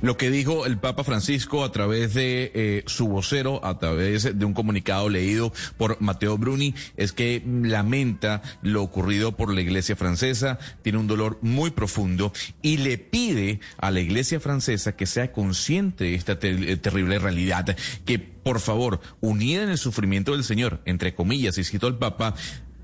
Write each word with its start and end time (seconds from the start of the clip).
Lo 0.00 0.16
que 0.16 0.30
dijo 0.30 0.66
el 0.66 0.78
Papa 0.78 1.04
Francisco 1.04 1.64
a 1.64 1.72
través 1.72 2.14
de 2.14 2.50
eh, 2.54 2.82
su 2.86 3.08
vocero, 3.08 3.64
a 3.64 3.78
través 3.78 4.38
de 4.38 4.44
un 4.44 4.54
comunicado 4.54 5.08
leído 5.08 5.52
por 5.76 6.00
Mateo 6.00 6.38
Bruni, 6.38 6.74
es 6.96 7.12
que 7.12 7.42
lamenta 7.46 8.42
lo 8.62 8.82
ocurrido 8.82 9.36
por 9.36 9.52
la 9.52 9.60
Iglesia 9.60 9.96
francesa, 9.96 10.58
tiene 10.82 10.98
un 10.98 11.06
dolor 11.06 11.38
muy 11.42 11.70
profundo 11.70 12.32
y 12.62 12.78
le 12.78 12.98
pide 12.98 13.60
a 13.78 13.90
la 13.90 14.00
Iglesia 14.00 14.40
francesa 14.40 14.96
que 14.96 15.06
sea 15.06 15.32
consciente 15.32 16.04
de 16.04 16.14
esta 16.14 16.38
ter 16.38 16.78
terrible 16.78 17.18
realidad, 17.18 17.76
que 18.04 18.32
por 18.42 18.60
favor, 18.60 19.00
unida 19.20 19.62
en 19.62 19.70
el 19.70 19.78
sufrimiento 19.78 20.32
del 20.32 20.44
Señor, 20.44 20.80
entre 20.84 21.14
comillas, 21.14 21.58
y 21.58 21.64
cito 21.64 21.86
al 21.86 21.98
Papa, 21.98 22.34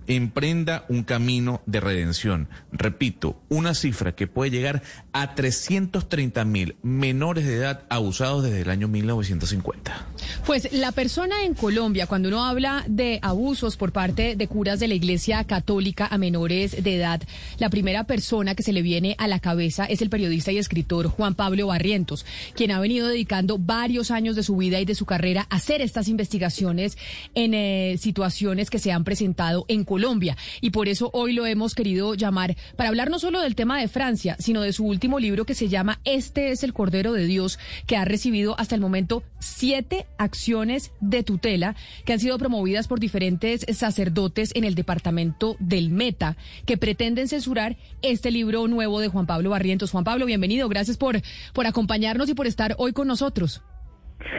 emprenda 0.09 0.87
un 0.89 1.05
camino 1.05 1.61
de 1.67 1.80
redención. 1.80 2.48
Repito, 2.73 3.39
una 3.48 3.75
cifra 3.75 4.15
que 4.15 4.27
puede 4.27 4.51
llegar 4.51 4.83
a 5.12 5.34
330 5.34 6.45
mil 6.47 6.77
menores 6.83 7.47
de 7.47 7.57
edad 7.57 7.83
abusados 7.91 8.43
desde 8.43 8.62
el 8.62 8.71
año 8.71 8.89
1950. 8.89 10.07
Pues 10.47 10.73
la 10.73 10.92
persona 10.92 11.45
en 11.45 11.55
Colombia, 11.55 12.06
cuando 12.06 12.29
uno 12.29 12.45
habla 12.45 12.84
de 12.89 13.19
abusos 13.23 13.77
por 13.77 13.92
parte 13.92 14.34
de 14.34 14.48
curas 14.48 14.81
de 14.81 14.89
la 14.89 14.95
Iglesia 14.95 15.45
Católica 15.45 16.09
a 16.11 16.17
menores 16.17 16.83
de 16.83 16.97
edad, 16.97 17.20
la 17.59 17.69
primera 17.69 18.05
persona 18.05 18.55
que 18.55 18.62
se 18.62 18.73
le 18.73 18.81
viene 18.81 19.14
a 19.19 19.29
la 19.29 19.41
cabeza 19.41 19.84
es 19.84 20.01
el 20.01 20.09
periodista 20.09 20.53
y 20.53 20.59
escritor 20.59 21.09
Juan 21.09 21.34
Pablo 21.34 21.67
Barrientos, 21.67 22.25
quien 22.55 22.70
ha 22.70 22.81
venido 22.81 23.09
dedicando 23.09 23.59
varios 23.59 24.11
años 24.11 24.36
de 24.36 24.42
su 24.42 24.56
vida 24.56 24.81
y 24.81 24.86
de 24.86 24.95
su 24.95 25.05
carrera 25.05 25.47
a 25.51 25.56
hacer 25.56 25.83
estas 25.83 26.09
investigaciones 26.09 26.97
en 27.34 27.53
eh, 27.53 27.97
situaciones 27.98 28.70
que 28.70 28.79
se 28.79 28.91
han 28.91 29.05
presentado 29.05 29.67
en 29.69 29.84
Colombia 29.84 29.98
Colombia. 29.99 30.37
Y 30.61 30.71
por 30.71 30.89
eso 30.89 31.11
hoy 31.13 31.33
lo 31.33 31.45
hemos 31.45 31.75
querido 31.75 32.15
llamar 32.15 32.57
para 32.77 32.89
hablar 32.89 33.11
no 33.11 33.19
solo 33.19 33.41
del 33.41 33.57
tema 33.57 33.81
de 33.81 33.89
Francia, 33.89 34.37
sino 34.39 34.61
de 34.61 34.73
su 34.73 34.85
último 34.87 35.19
libro 35.19 35.45
que 35.45 35.57
se 35.57 35.69
llama 35.69 35.99
Este 36.05 36.53
es 36.53 36.63
el 36.63 36.73
Cordero 36.73 37.13
de 37.13 37.25
Dios, 37.25 37.59
que 37.85 37.97
ha 37.97 38.05
recibido 38.05 38.55
hasta 38.61 38.77
el 38.77 38.81
momento 38.81 39.25
siete 39.41 40.07
acciones 40.17 40.93
de 41.01 41.25
tutela 41.25 41.75
que 42.05 42.13
han 42.13 42.21
sido 42.21 42.39
promovidas 42.39 42.87
por 42.87 43.01
diferentes 43.01 43.67
sacerdotes 43.77 44.53
en 44.55 44.63
el 44.63 44.77
departamento 44.77 45.57
del 45.59 45.91
Meta, 45.91 46.37
que 46.65 46.77
pretenden 46.77 47.27
censurar 47.27 47.77
este 48.01 48.31
libro 48.31 48.69
nuevo 48.69 49.01
de 49.01 49.09
Juan 49.09 49.27
Pablo 49.27 49.51
Barrientos. 49.51 49.91
Juan 49.91 50.05
Pablo, 50.05 50.27
bienvenido. 50.27 50.69
Gracias 50.69 50.97
por, 50.97 51.21
por 51.53 51.67
acompañarnos 51.67 52.29
y 52.29 52.35
por 52.35 52.47
estar 52.47 52.77
hoy 52.79 52.93
con 52.93 53.09
nosotros. 53.09 53.63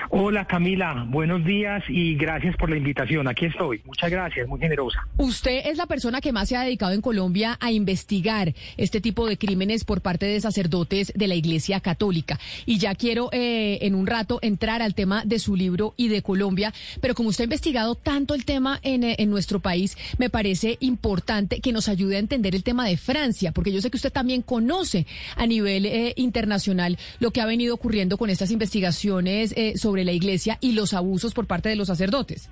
Hola 0.10 0.46
Camila, 0.46 1.06
buenos 1.08 1.46
días 1.46 1.84
y 1.88 2.16
gracias 2.16 2.56
por 2.58 2.70
la 2.70 2.78
invitación. 2.78 3.28
Aquí 3.28 3.46
estoy. 3.46 3.82
Muchas 3.86 4.10
gracias, 4.10 4.48
muy 4.48 4.60
generosa. 4.60 5.08
Usted 5.18 5.62
es 5.66 5.78
la 5.78 5.86
persona 5.86 6.22
que 6.22 6.32
más 6.32 6.50
se 6.50 6.56
ha 6.56 6.64
dedicado 6.64 6.94
en 6.94 7.02
Colombia 7.02 7.58
a 7.60 7.72
investigar 7.72 8.54
este 8.78 9.02
tipo 9.02 9.28
de 9.28 9.38
crímenes 9.38 9.84
por 9.84 10.02
parte 10.02 10.26
de 10.26 10.42
sacerdotes 10.42 11.14
de 11.16 11.28
la 11.28 11.36
Iglesia 11.36 11.80
Católica. 11.80 12.40
Y 12.66 12.78
ya 12.78 12.96
quiero 12.96 13.30
eh, 13.32 13.80
en 13.82 13.96
un 13.96 14.08
rato 14.08 14.40
entrar 14.42 14.82
al 14.82 14.96
tema 14.96 15.24
de 15.26 15.40
su 15.40 15.56
libro 15.56 15.94
y 15.98 16.08
de 16.08 16.22
Colombia, 16.22 16.74
pero 17.02 17.16
como 17.16 17.30
usted 17.30 17.44
ha 17.44 17.46
investigado 17.46 17.96
tanto 17.96 18.34
el 18.34 18.46
tema 18.46 18.80
en, 18.84 19.04
eh, 19.04 19.16
en 19.20 19.30
nuestro 19.30 19.60
país, 19.60 19.98
me 20.18 20.30
parece 20.30 20.78
importante 20.80 21.62
que 21.62 21.72
nos 21.72 21.90
ayude 21.90 22.16
a 22.16 22.20
entender 22.20 22.56
el 22.56 22.64
tema 22.64 22.88
de 22.88 22.98
Francia, 22.98 23.52
porque 23.52 23.72
yo 23.72 23.82
sé 23.82 23.90
que 23.90 23.98
usted 23.98 24.12
también 24.12 24.42
conoce 24.42 25.06
a 25.36 25.46
nivel 25.46 25.86
eh, 25.86 26.14
internacional 26.16 26.98
lo 27.20 27.32
que 27.32 27.42
ha 27.42 27.46
venido 27.46 27.76
ocurriendo 27.76 28.18
con 28.18 28.30
estas 28.30 28.52
investigaciones 28.52 29.54
sobre 29.80 30.04
la 30.04 30.12
iglesia 30.12 30.58
y 30.62 30.74
los 30.74 30.94
abusos 30.94 31.34
por 31.34 31.48
parte 31.48 31.70
de 31.70 31.76
los 31.76 31.88
sacerdotes. 31.88 32.50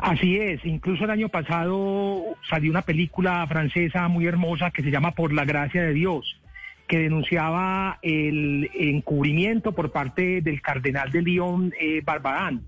Así 0.00 0.36
es, 0.36 0.64
incluso 0.64 1.04
el 1.04 1.10
año 1.10 1.28
pasado 1.28 2.24
salió 2.50 2.70
una 2.70 2.82
película 2.82 3.46
francesa 3.46 4.08
muy 4.08 4.26
hermosa 4.26 4.70
que 4.70 4.82
se 4.82 4.90
llama 4.90 5.12
Por 5.12 5.32
la 5.32 5.44
gracia 5.44 5.82
de 5.82 5.94
Dios, 5.94 6.40
que 6.88 6.98
denunciaba 6.98 7.98
el 8.02 8.68
encubrimiento 8.74 9.72
por 9.72 9.92
parte 9.92 10.42
del 10.42 10.60
cardenal 10.60 11.10
de 11.10 11.22
Lyon, 11.22 11.72
eh, 11.80 12.02
Barbarán. 12.04 12.62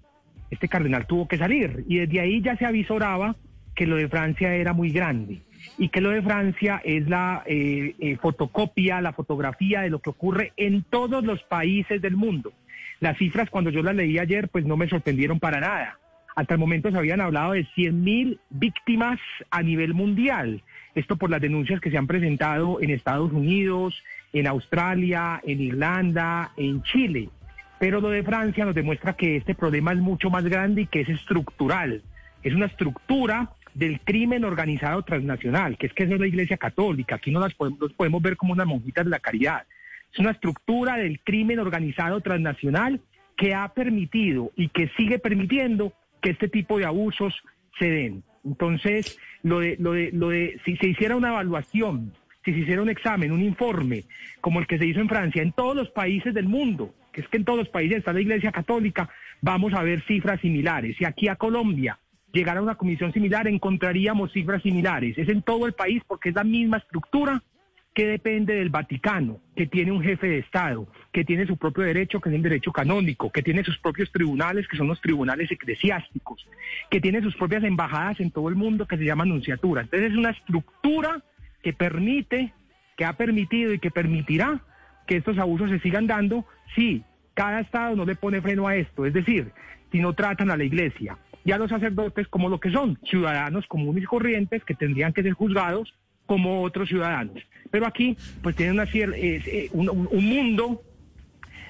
Este 0.51 0.69
cardenal 0.69 1.07
tuvo 1.07 1.27
que 1.27 1.37
salir 1.37 1.85
y 1.89 1.99
desde 1.99 2.21
ahí 2.21 2.41
ya 2.41 2.57
se 2.57 2.67
avisoraba 2.67 3.37
que 3.75 3.87
lo 3.87 3.97
de 3.97 4.09
Francia 4.09 4.55
era 4.55 4.73
muy 4.73 4.91
grande 4.91 5.43
y 5.79 5.89
que 5.89 6.01
lo 6.01 6.11
de 6.11 6.23
Francia 6.23 6.81
es 6.85 7.09
la 7.09 7.43
eh, 7.47 7.95
eh, 7.99 8.17
fotocopia, 8.17 9.01
la 9.01 9.13
fotografía 9.13 9.81
de 9.81 9.91
lo 9.91 9.99
que 9.99 10.11
ocurre 10.11 10.53
en 10.57 10.85
todos 10.85 11.25
los 11.25 11.43
países 11.43 12.01
del 12.01 12.17
mundo. 12.17 12.53
Las 13.01 13.19
cifras 13.19 13.51
cuando 13.51 13.71
yo 13.71 13.83
las 13.83 13.95
leí 13.95 14.19
ayer 14.19 14.49
pues 14.49 14.65
no 14.65 14.77
me 14.77 14.89
sorprendieron 14.89 15.41
para 15.41 15.61
nada. 15.61 15.99
Hasta 16.37 16.55
el 16.55 16.61
momento 16.61 16.91
se 16.91 16.99
habían 16.99 17.21
hablado 17.21 17.53
de 17.53 17.65
100.000 17.77 18.39
víctimas 18.51 19.21
a 19.51 19.63
nivel 19.63 19.95
mundial. 19.95 20.63
Esto 20.95 21.17
por 21.17 21.31
las 21.31 21.41
denuncias 21.41 21.81
que 21.81 21.91
se 21.91 21.99
han 21.99 22.07
presentado 22.07 22.81
en 22.81 22.91
Estados 22.91 23.33
Unidos, 23.33 24.03
en 24.33 24.47
Australia, 24.49 25.41
en 25.45 25.61
Irlanda, 25.61 26.53
en 26.57 26.83
Chile. 26.83 27.29
Pero 27.79 28.01
lo 28.01 28.11
de 28.11 28.23
Francia 28.23 28.65
nos 28.65 28.75
demuestra 28.75 29.15
que 29.15 29.37
este 29.37 29.55
problema 29.55 29.93
es 29.93 29.99
mucho 29.99 30.31
más 30.31 30.45
grande 30.45 30.83
y 30.83 30.87
que 30.87 31.03
es 31.03 31.09
estructural. 31.09 32.03
Es 32.43 32.53
una 32.55 32.67
estructura 32.67 33.51
del 33.75 34.01
crimen 34.01 34.45
organizado 34.45 35.03
transnacional, 35.03 35.77
que 35.77 35.87
es 35.87 35.93
que 35.93 36.05
es 36.05 36.11
la 36.11 36.27
Iglesia 36.27 36.57
Católica. 36.57 37.17
Aquí 37.17 37.31
no 37.31 37.41
las 37.41 37.55
podemos, 37.55 37.93
podemos 37.93 38.23
ver 38.23 38.37
como 38.37 38.53
unas 38.53 38.67
monjitas 38.67 39.05
de 39.05 39.11
la 39.11 39.19
caridad. 39.19 39.65
Es 40.15 40.21
una 40.21 40.31
estructura 40.31 40.97
del 40.97 41.19
crimen 41.21 41.59
organizado 41.59 42.21
transnacional 42.21 43.01
que 43.37 43.53
ha 43.53 43.69
permitido 43.75 44.53
y 44.55 44.69
que 44.69 44.89
sigue 44.97 45.19
permitiendo 45.19 45.93
que 46.23 46.31
este 46.31 46.49
tipo 46.49 46.79
de 46.79 46.85
abusos 46.85 47.35
se 47.81 47.91
den. 47.91 48.23
Entonces, 48.45 49.19
lo 49.43 49.59
de, 49.59 49.77
lo 49.81 49.93
de, 49.93 50.13
lo 50.13 50.29
de, 50.29 50.61
si 50.65 50.77
se 50.77 50.87
hiciera 50.87 51.17
una 51.17 51.31
evaluación, 51.31 52.13
si 52.45 52.53
se 52.53 52.61
hiciera 52.61 52.83
un 52.83 52.91
examen, 52.91 53.33
un 53.33 53.43
informe, 53.43 54.05
como 54.41 54.61
el 54.61 54.69
que 54.69 54.79
se 54.79 54.87
hizo 54.87 55.01
en 55.01 55.09
Francia, 55.09 55.43
en 55.43 55.51
todos 55.51 55.75
los 55.75 55.91
países 55.91 56.33
del 56.33 56.47
mundo, 56.47 56.95
que 57.13 57.23
es 57.23 57.29
que 57.29 57.39
en 57.39 57.45
todos 57.45 57.59
los 57.59 57.69
países 57.69 57.99
está 57.99 58.13
la 58.13 58.21
Iglesia 58.21 58.53
Católica, 58.53 59.11
vamos 59.41 59.75
a 59.75 59.83
ver 59.83 60.05
cifras 60.07 60.41
similares. 60.41 60.97
Si 60.97 61.05
aquí 61.05 61.27
a 61.27 61.35
Colombia 61.35 61.99
llegara 62.33 62.63
una 62.63 62.77
comisión 62.77 63.13
similar, 63.13 63.49
encontraríamos 63.49 64.33
cifras 64.33 64.63
similares. 64.63 65.19
Es 65.19 65.29
en 65.29 65.43
todo 65.43 65.67
el 65.67 65.73
país 65.73 66.03
porque 66.07 66.29
es 66.29 66.35
la 66.37 66.45
misma 66.45 66.77
estructura 66.77 67.43
que 67.95 68.09
depende 68.09 68.57
del 68.57 68.71
Vaticano, 68.71 69.39
que 69.55 69.67
tiene 69.67 69.93
un 69.93 70.03
jefe 70.03 70.27
de 70.27 70.39
Estado, 70.39 70.89
que 71.13 71.25
tiene 71.25 71.47
su 71.47 71.57
propio 71.57 71.85
derecho, 71.85 72.21
que 72.21 72.29
es 72.29 72.35
el 72.35 72.43
derecho 72.43 72.73
canónico, 72.73 73.31
que 73.31 73.43
tiene 73.43 73.63
sus 73.63 73.79
propios 73.79 74.11
tribunales, 74.11 74.67
que 74.67 74.77
son 74.77 74.89
los 74.89 75.01
tribunales 75.01 75.51
eclesiásticos, 75.53 76.45
que 76.91 77.01
tiene 77.01 77.23
sus 77.23 77.37
propias 77.37 77.63
embajadas 77.63 78.19
en 78.19 78.33
todo 78.33 78.49
el 78.49 78.57
mundo, 78.57 78.89
que 78.89 78.99
se 78.99 79.05
llama 79.05 79.25
nunciatura. 79.25 79.83
Entonces 79.83 80.11
es 80.11 80.19
una 80.19 80.31
estructura 80.31 81.23
que 81.63 81.73
permite, 81.73 82.53
que 82.97 83.05
ha 83.05 83.13
permitido 83.13 83.73
y 83.73 83.79
que 83.79 83.93
permitirá 83.93 84.61
que 85.07 85.17
estos 85.17 85.39
abusos 85.39 85.71
se 85.71 85.79
sigan 85.79 86.09
dando 86.09 86.45
si 86.75 87.05
cada 87.35 87.61
Estado 87.61 87.95
no 87.95 88.05
le 88.05 88.17
pone 88.17 88.43
freno 88.43 88.67
a 88.67 88.75
esto. 88.75 89.07
Es 89.07 89.13
decir, 89.13 89.53
si 89.93 90.01
no 90.01 90.15
tratan 90.15 90.51
a 90.51 90.57
la 90.57 90.65
Iglesia 90.65 91.17
y 91.45 91.53
a 91.53 91.59
los 91.59 91.71
sacerdotes 91.71 92.27
como 92.27 92.49
lo 92.49 92.59
que 92.59 92.73
son, 92.73 92.99
ciudadanos 93.05 93.69
comunes 93.69 94.03
y 94.03 94.07
corrientes 94.07 94.65
que 94.65 94.75
tendrían 94.75 95.13
que 95.13 95.23
ser 95.23 95.35
juzgados 95.35 95.95
como 96.27 96.63
otros 96.63 96.89
ciudadanos. 96.89 97.43
Pero 97.71 97.87
aquí, 97.87 98.17
pues 98.43 98.57
tiene 98.57 98.73
una, 98.73 98.85
eh, 98.93 99.69
un, 99.73 99.89
un, 99.89 100.25
mundo 100.25 100.83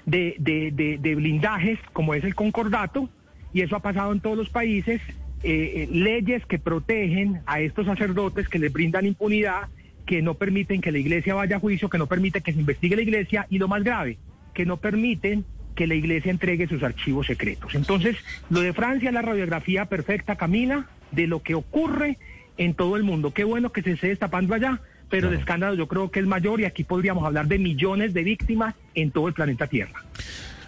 de, 0.07 1.15
blindajes, 1.17 1.79
como 1.93 2.15
es 2.15 2.25
el 2.25 2.35
concordato, 2.35 3.09
y 3.53 3.62
eso 3.62 3.77
ha 3.77 3.81
pasado 3.81 4.12
en 4.12 4.21
todos 4.21 4.37
los 4.37 4.51
países, 4.51 5.01
eh, 5.43 5.89
eh, 5.89 5.89
leyes 5.91 6.45
que 6.47 6.59
protegen 6.59 7.41
a 7.47 7.61
estos 7.61 7.87
sacerdotes, 7.87 8.49
que 8.49 8.59
les 8.59 8.73
brindan 8.73 9.06
impunidad, 9.06 9.69
que 10.06 10.23
no 10.23 10.35
permiten 10.35 10.81
que 10.81 10.93
la 10.93 10.99
iglesia 10.99 11.35
vaya 11.35 11.57
a 11.57 11.61
juicio, 11.61 11.89
que 11.89 11.99
no 11.99 12.07
permiten 12.07 12.43
que 12.43 12.53
se 12.53 12.61
investigue 12.61 12.97
la 12.97 13.03
iglesia, 13.03 13.47
y 13.49 13.59
lo 13.59 13.69
más 13.69 13.83
grave, 13.83 14.19
que 14.53 14.67
no 14.67 14.77
permiten 14.77 15.45
que 15.75 15.87
la 15.87 15.95
iglesia 15.95 16.31
entregue 16.31 16.69
sus 16.69 16.83
archivos 16.83 17.27
secretos. 17.27 17.75
Entonces, 17.75 18.17
lo 18.49 18.61
de 18.61 18.73
Francia 18.73 19.09
es 19.09 19.15
la 19.15 19.23
radiografía 19.23 19.87
perfecta, 19.87 20.37
Camila, 20.37 20.87
de 21.11 21.27
lo 21.27 21.43
que 21.43 21.55
ocurre 21.55 22.19
en 22.56 22.75
todo 22.75 22.97
el 22.97 23.03
mundo. 23.03 23.33
Qué 23.33 23.45
bueno 23.45 23.73
que 23.73 23.83
se 23.83 23.93
esté 23.93 24.09
destapando 24.09 24.55
allá, 24.55 24.81
pero 25.11 25.29
el 25.29 25.35
escándalo 25.35 25.75
yo 25.75 25.89
creo 25.89 26.11
que 26.11 26.21
es 26.21 26.27
mayor 26.27 26.61
y 26.61 26.65
aquí 26.65 26.85
podríamos 26.85 27.25
hablar 27.25 27.47
de 27.47 27.59
millones 27.59 28.15
de 28.15 28.23
víctimas 28.23 28.75
en 28.95 29.11
todo 29.11 29.29
el 29.29 29.35
planeta 29.35 29.67
Tierra. 29.67 30.05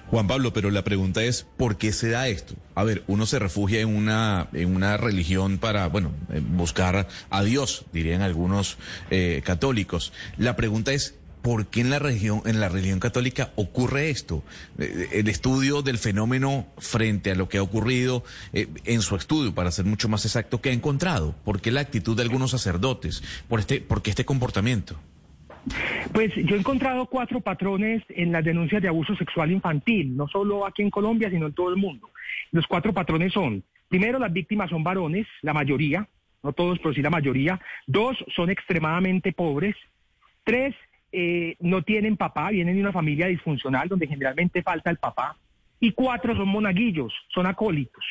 Juan 0.08 0.28
Pablo, 0.28 0.52
pero 0.52 0.70
la 0.70 0.84
pregunta 0.84 1.24
es, 1.24 1.46
¿por 1.56 1.76
qué 1.76 1.92
se 1.92 2.10
da 2.10 2.28
esto? 2.28 2.54
A 2.76 2.84
ver, 2.84 3.02
uno 3.08 3.26
se 3.26 3.40
refugia 3.40 3.80
en 3.80 3.88
una, 3.88 4.46
en 4.52 4.74
una 4.74 4.96
religión 4.96 5.58
para, 5.58 5.88
bueno, 5.88 6.12
eh, 6.32 6.40
buscar 6.40 7.08
a 7.28 7.42
Dios, 7.42 7.86
dirían 7.92 8.22
algunos 8.22 8.78
eh, 9.10 9.42
católicos. 9.44 10.12
La 10.36 10.54
pregunta 10.54 10.92
es, 10.92 11.16
¿por 11.46 11.68
qué 11.68 11.80
en 11.80 11.90
la 11.90 12.00
región, 12.00 12.42
en 12.44 12.58
la 12.58 12.68
religión 12.68 12.98
católica 12.98 13.52
ocurre 13.54 14.10
esto? 14.10 14.42
Eh, 14.80 15.10
El 15.12 15.28
estudio 15.28 15.80
del 15.80 15.96
fenómeno 15.96 16.66
frente 16.76 17.30
a 17.30 17.36
lo 17.36 17.48
que 17.48 17.58
ha 17.58 17.62
ocurrido 17.62 18.24
eh, 18.52 18.66
en 18.84 19.00
su 19.00 19.14
estudio, 19.14 19.54
para 19.54 19.70
ser 19.70 19.84
mucho 19.84 20.08
más 20.08 20.24
exacto, 20.24 20.60
¿qué 20.60 20.70
ha 20.70 20.72
encontrado? 20.72 21.36
¿Por 21.44 21.60
qué 21.60 21.70
la 21.70 21.82
actitud 21.82 22.16
de 22.16 22.24
algunos 22.24 22.50
sacerdotes? 22.50 23.22
¿Por 23.48 23.60
este, 23.60 23.80
por 23.80 24.02
qué 24.02 24.10
este 24.10 24.24
comportamiento? 24.24 24.96
Pues 26.12 26.34
yo 26.34 26.56
he 26.56 26.58
encontrado 26.58 27.06
cuatro 27.06 27.40
patrones 27.40 28.02
en 28.08 28.32
las 28.32 28.44
denuncias 28.44 28.82
de 28.82 28.88
abuso 28.88 29.14
sexual 29.14 29.52
infantil, 29.52 30.16
no 30.16 30.26
solo 30.26 30.66
aquí 30.66 30.82
en 30.82 30.90
Colombia, 30.90 31.30
sino 31.30 31.46
en 31.46 31.52
todo 31.52 31.70
el 31.70 31.76
mundo. 31.76 32.10
Los 32.50 32.66
cuatro 32.66 32.92
patrones 32.92 33.32
son, 33.32 33.62
primero, 33.88 34.18
las 34.18 34.32
víctimas 34.32 34.68
son 34.68 34.82
varones, 34.82 35.28
la 35.42 35.54
mayoría, 35.54 36.08
no 36.42 36.52
todos, 36.52 36.80
pero 36.80 36.92
sí 36.92 37.02
la 37.02 37.10
mayoría. 37.10 37.60
Dos, 37.86 38.16
son 38.34 38.50
extremadamente 38.50 39.32
pobres. 39.32 39.76
Tres, 40.42 40.74
eh, 41.18 41.56
no 41.60 41.80
tienen 41.80 42.18
papá, 42.18 42.50
vienen 42.50 42.74
de 42.74 42.82
una 42.82 42.92
familia 42.92 43.28
disfuncional 43.28 43.88
donde 43.88 44.06
generalmente 44.06 44.62
falta 44.62 44.90
el 44.90 44.98
papá. 44.98 45.38
Y 45.80 45.92
cuatro, 45.92 46.36
son 46.36 46.48
monaguillos, 46.48 47.10
son 47.32 47.46
acólitos. 47.46 48.04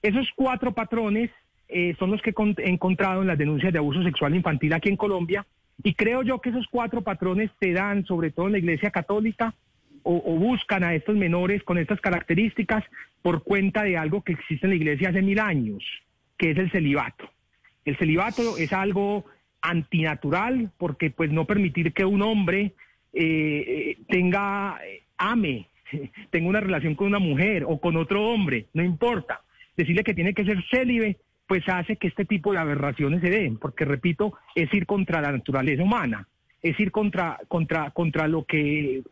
Esos 0.00 0.28
cuatro 0.36 0.72
patrones 0.72 1.30
eh, 1.66 1.96
son 1.98 2.12
los 2.12 2.22
que 2.22 2.32
he 2.58 2.68
encontrado 2.70 3.22
en 3.22 3.26
las 3.26 3.36
denuncias 3.36 3.72
de 3.72 3.80
abuso 3.80 4.04
sexual 4.04 4.36
infantil 4.36 4.72
aquí 4.74 4.88
en 4.88 4.96
Colombia. 4.96 5.44
Y 5.82 5.94
creo 5.94 6.22
yo 6.22 6.40
que 6.40 6.50
esos 6.50 6.68
cuatro 6.70 7.02
patrones 7.02 7.50
te 7.58 7.72
dan, 7.72 8.04
sobre 8.04 8.30
todo 8.30 8.46
en 8.46 8.52
la 8.52 8.58
Iglesia 8.58 8.92
Católica, 8.92 9.54
o 10.04 10.36
buscan 10.36 10.84
a 10.84 10.94
estos 10.94 11.16
menores 11.16 11.64
con 11.64 11.78
estas 11.78 12.00
características 12.00 12.84
por 13.22 13.42
cuenta 13.42 13.82
de 13.82 13.96
algo 13.96 14.22
que 14.22 14.34
existe 14.34 14.66
en 14.66 14.70
la 14.70 14.76
Iglesia 14.76 15.08
hace 15.08 15.22
mil 15.22 15.40
años, 15.40 15.82
que 16.38 16.52
es 16.52 16.58
el 16.58 16.70
celibato. 16.70 17.28
El 17.84 17.96
celibato 17.96 18.56
es 18.56 18.72
algo 18.72 19.24
antinatural 19.62 20.70
porque 20.78 21.10
pues 21.10 21.30
no 21.30 21.46
permitir 21.46 21.92
que 21.92 22.04
un 22.04 22.22
hombre 22.22 22.72
eh, 23.12 23.64
eh, 23.66 23.98
tenga, 24.08 24.78
ame, 25.16 25.68
tenga 26.30 26.48
una 26.48 26.60
relación 26.60 26.94
con 26.94 27.06
una 27.08 27.18
mujer 27.18 27.64
o 27.66 27.78
con 27.80 27.96
otro 27.96 28.24
hombre, 28.28 28.66
no 28.74 28.82
importa. 28.82 29.40
Decirle 29.76 30.04
que 30.04 30.14
tiene 30.14 30.34
que 30.34 30.44
ser 30.44 30.62
célibe, 30.70 31.16
pues 31.46 31.66
hace 31.68 31.96
que 31.96 32.08
este 32.08 32.24
tipo 32.24 32.52
de 32.52 32.58
aberraciones 32.58 33.20
se 33.20 33.30
den, 33.30 33.56
porque 33.58 33.84
repito, 33.84 34.34
es 34.54 34.72
ir 34.74 34.86
contra 34.86 35.20
la 35.20 35.32
naturaleza 35.32 35.82
humana, 35.82 36.26
es 36.62 36.78
ir 36.78 36.90
contra, 36.90 37.38
contra, 37.48 37.90
contra 37.90 38.28
lo 38.28 38.44
que, 38.44 39.02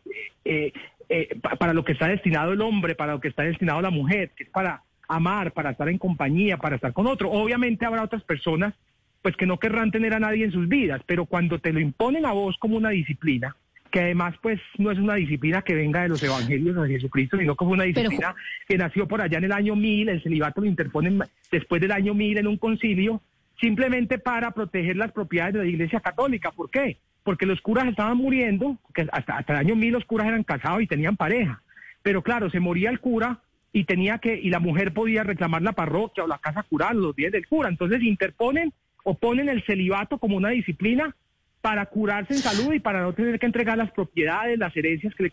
eh, 0.45 0.71
eh, 1.09 1.35
pa- 1.41 1.55
para 1.55 1.73
lo 1.73 1.83
que 1.83 1.93
está 1.93 2.07
destinado 2.07 2.53
el 2.53 2.61
hombre, 2.61 2.95
para 2.95 3.13
lo 3.13 3.19
que 3.19 3.27
está 3.27 3.43
destinado 3.43 3.81
la 3.81 3.89
mujer, 3.89 4.31
que 4.35 4.43
es 4.43 4.49
para 4.49 4.83
amar, 5.07 5.51
para 5.51 5.71
estar 5.71 5.89
en 5.89 5.97
compañía, 5.97 6.57
para 6.57 6.75
estar 6.77 6.93
con 6.93 7.05
otro. 7.07 7.29
Obviamente 7.29 7.85
habrá 7.85 8.03
otras 8.03 8.23
personas 8.23 8.73
pues 9.21 9.35
que 9.35 9.45
no 9.45 9.59
querrán 9.59 9.91
tener 9.91 10.13
a 10.13 10.19
nadie 10.19 10.45
en 10.45 10.51
sus 10.51 10.67
vidas, 10.67 11.01
pero 11.05 11.25
cuando 11.25 11.59
te 11.59 11.73
lo 11.73 11.79
imponen 11.79 12.25
a 12.25 12.31
vos 12.31 12.57
como 12.57 12.77
una 12.77 12.89
disciplina, 12.89 13.55
que 13.91 13.99
además 13.99 14.35
pues 14.41 14.59
no 14.77 14.89
es 14.89 14.97
una 14.97 15.15
disciplina 15.15 15.61
que 15.61 15.75
venga 15.75 16.01
de 16.01 16.09
los 16.09 16.23
evangelios 16.23 16.75
de 16.75 16.93
Jesucristo, 16.93 17.37
sino 17.37 17.55
fue 17.55 17.67
una 17.67 17.83
Pero, 17.83 18.09
disciplina 18.09 18.35
que 18.67 18.77
nació 18.77 19.07
por 19.07 19.21
allá 19.21 19.37
en 19.37 19.43
el 19.43 19.51
año 19.51 19.75
1000, 19.75 20.09
el 20.09 20.23
celibato 20.23 20.61
lo 20.61 20.67
interponen 20.67 21.21
después 21.51 21.81
del 21.81 21.91
año 21.91 22.13
1000 22.13 22.39
en 22.39 22.47
un 22.47 22.57
concilio, 22.57 23.21
simplemente 23.59 24.17
para 24.17 24.51
proteger 24.51 24.95
las 24.95 25.11
propiedades 25.11 25.53
de 25.55 25.59
la 25.59 25.69
Iglesia 25.69 25.99
Católica. 25.99 26.51
¿Por 26.51 26.71
qué? 26.71 26.97
Porque 27.23 27.45
los 27.45 27.61
curas 27.61 27.87
estaban 27.87 28.17
muriendo, 28.17 28.77
que 28.95 29.07
hasta, 29.11 29.37
hasta 29.37 29.53
el 29.53 29.59
año 29.59 29.75
1000 29.75 29.93
los 29.93 30.05
curas 30.05 30.27
eran 30.27 30.43
casados 30.43 30.81
y 30.81 30.87
tenían 30.87 31.17
pareja, 31.17 31.61
pero 32.01 32.23
claro, 32.23 32.49
se 32.49 32.59
moría 32.59 32.89
el 32.89 32.99
cura 32.99 33.41
y 33.73 33.83
tenía 33.83 34.17
que 34.17 34.35
y 34.35 34.49
la 34.49 34.59
mujer 34.59 34.93
podía 34.93 35.23
reclamar 35.23 35.61
la 35.61 35.73
parroquia 35.73 36.23
o 36.23 36.27
la 36.27 36.39
casa 36.39 36.63
cural, 36.63 36.97
los 36.97 37.15
bienes 37.15 37.33
del 37.33 37.47
cura. 37.47 37.69
Entonces 37.69 38.01
interponen 38.01 38.73
o 39.03 39.17
ponen 39.17 39.49
el 39.49 39.63
celibato 39.63 40.17
como 40.17 40.37
una 40.37 40.49
disciplina 40.49 41.15
para 41.61 41.85
curarse 41.85 42.33
en 42.33 42.39
salud 42.39 42.73
y 42.73 42.79
para 42.79 43.01
no 43.01 43.13
tener 43.13 43.39
que 43.39 43.45
entregar 43.45 43.77
las 43.77 43.91
propiedades, 43.91 44.57
las 44.57 44.75
herencias 44.75 45.13
que 45.13 45.23
le 45.23 45.31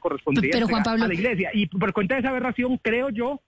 Pero, 0.53 0.69
Juan 0.69 0.83
Pablo- 0.83 1.05
a 1.05 1.09
la 1.09 1.15
iglesia. 1.15 1.51
Y 1.55 1.67
por 1.67 1.93
cuenta 1.95 2.15
de 2.15 2.21
esa 2.21 2.29
aberración, 2.31 2.79
creo 2.83 3.09
yo, 3.11 3.41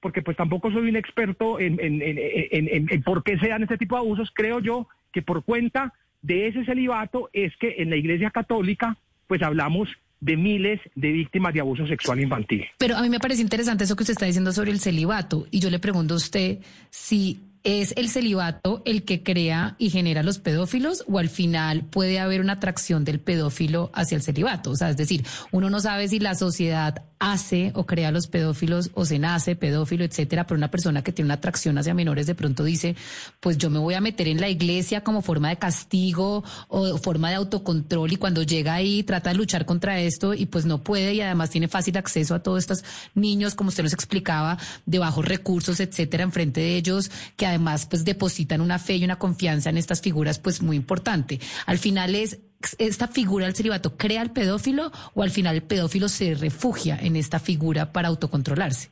porque 0.00 0.22
pues 0.22 0.36
tampoco 0.36 0.70
soy 0.70 0.88
un 0.88 0.94
experto 0.96 1.58
en, 1.58 1.80
en, 1.80 2.00
en, 2.00 2.18
en- 2.18 2.68
en- 2.68 2.86
en 2.92 3.02
por 3.02 3.24
qué 3.24 3.38
se 3.38 3.48
dan 3.48 3.62
este 3.64 3.76
tipo 3.76 3.96
de 3.96 4.02
abusos, 4.02 4.30
creo 4.32 4.60
yo 4.60 4.86
que 5.12 5.22
por 5.22 5.42
cuenta 5.44 5.92
de 6.22 6.46
ese 6.46 6.64
celibato 6.64 7.28
es 7.32 7.56
que 7.56 7.76
en 7.78 7.90
la 7.90 7.96
iglesia 7.96 8.30
católica 8.30 8.96
pues 9.26 9.42
hablamos 9.42 9.88
de 10.20 10.36
miles 10.36 10.80
de 10.94 11.12
víctimas 11.12 11.54
de 11.54 11.60
abuso 11.60 11.86
sexual 11.86 12.20
infantil. 12.20 12.64
Pero 12.78 12.96
a 12.96 13.02
mí 13.02 13.08
me 13.08 13.20
parece 13.20 13.42
interesante 13.42 13.84
eso 13.84 13.94
que 13.96 14.02
usted 14.04 14.12
está 14.12 14.26
diciendo 14.26 14.52
sobre 14.52 14.70
el 14.72 14.80
celibato. 14.80 15.46
Y 15.50 15.60
yo 15.60 15.70
le 15.70 15.78
pregunto 15.78 16.14
a 16.14 16.16
usted 16.16 16.58
si 16.90 17.40
es 17.64 17.92
el 17.96 18.08
celibato 18.08 18.82
el 18.84 19.04
que 19.04 19.22
crea 19.22 19.76
y 19.78 19.90
genera 19.90 20.22
los 20.22 20.38
pedófilos 20.38 21.04
o 21.08 21.18
al 21.18 21.28
final 21.28 21.84
puede 21.84 22.18
haber 22.18 22.40
una 22.40 22.54
atracción 22.54 23.04
del 23.04 23.20
pedófilo 23.20 23.90
hacia 23.94 24.16
el 24.16 24.22
celibato. 24.22 24.70
O 24.70 24.76
sea, 24.76 24.90
es 24.90 24.96
decir, 24.96 25.24
uno 25.52 25.70
no 25.70 25.80
sabe 25.80 26.08
si 26.08 26.20
la 26.20 26.34
sociedad 26.34 27.02
hace 27.18 27.72
o 27.74 27.84
crea 27.84 28.12
los 28.12 28.28
pedófilos 28.28 28.90
o 28.94 29.04
se 29.04 29.18
nace 29.18 29.56
pedófilo, 29.56 30.04
etcétera, 30.04 30.46
pero 30.46 30.56
una 30.56 30.70
persona 30.70 31.02
que 31.02 31.12
tiene 31.12 31.26
una 31.26 31.34
atracción 31.34 31.76
hacia 31.78 31.94
menores 31.94 32.26
de 32.26 32.34
pronto 32.34 32.64
dice, 32.64 32.94
pues 33.40 33.58
yo 33.58 33.70
me 33.70 33.78
voy 33.78 33.94
a 33.94 34.00
meter 34.00 34.28
en 34.28 34.40
la 34.40 34.48
iglesia 34.48 35.02
como 35.02 35.22
forma 35.22 35.48
de 35.48 35.56
castigo 35.56 36.44
o 36.68 36.98
forma 36.98 37.30
de 37.30 37.36
autocontrol 37.36 38.12
y 38.12 38.16
cuando 38.16 38.42
llega 38.42 38.74
ahí 38.74 39.02
trata 39.02 39.30
de 39.30 39.36
luchar 39.36 39.66
contra 39.66 39.98
esto 40.00 40.34
y 40.34 40.46
pues 40.46 40.64
no 40.64 40.82
puede 40.82 41.14
y 41.14 41.20
además 41.20 41.50
tiene 41.50 41.68
fácil 41.68 41.96
acceso 41.96 42.34
a 42.34 42.42
todos 42.42 42.60
estos 42.60 42.84
niños, 43.14 43.54
como 43.54 43.68
usted 43.68 43.82
nos 43.82 43.92
explicaba, 43.92 44.58
de 44.86 44.98
bajos 44.98 45.24
recursos, 45.24 45.80
etcétera, 45.80 46.22
enfrente 46.22 46.60
de 46.60 46.76
ellos, 46.76 47.10
que 47.36 47.47
además 47.48 47.86
pues 47.86 48.04
depositan 48.04 48.60
una 48.60 48.78
fe 48.78 48.96
y 48.96 49.04
una 49.04 49.18
confianza 49.18 49.70
en 49.70 49.76
estas 49.76 50.00
figuras 50.00 50.38
pues 50.38 50.62
muy 50.62 50.76
importante. 50.76 51.40
Al 51.66 51.78
final 51.78 52.14
es 52.14 52.40
esta 52.78 53.06
figura 53.06 53.46
del 53.46 53.54
celibato 53.54 53.96
crea 53.96 54.20
al 54.20 54.32
pedófilo 54.32 54.90
o 55.14 55.22
al 55.22 55.30
final 55.30 55.56
el 55.56 55.62
pedófilo 55.62 56.08
se 56.08 56.34
refugia 56.34 56.98
en 57.00 57.16
esta 57.16 57.38
figura 57.38 57.92
para 57.92 58.08
autocontrolarse. 58.08 58.90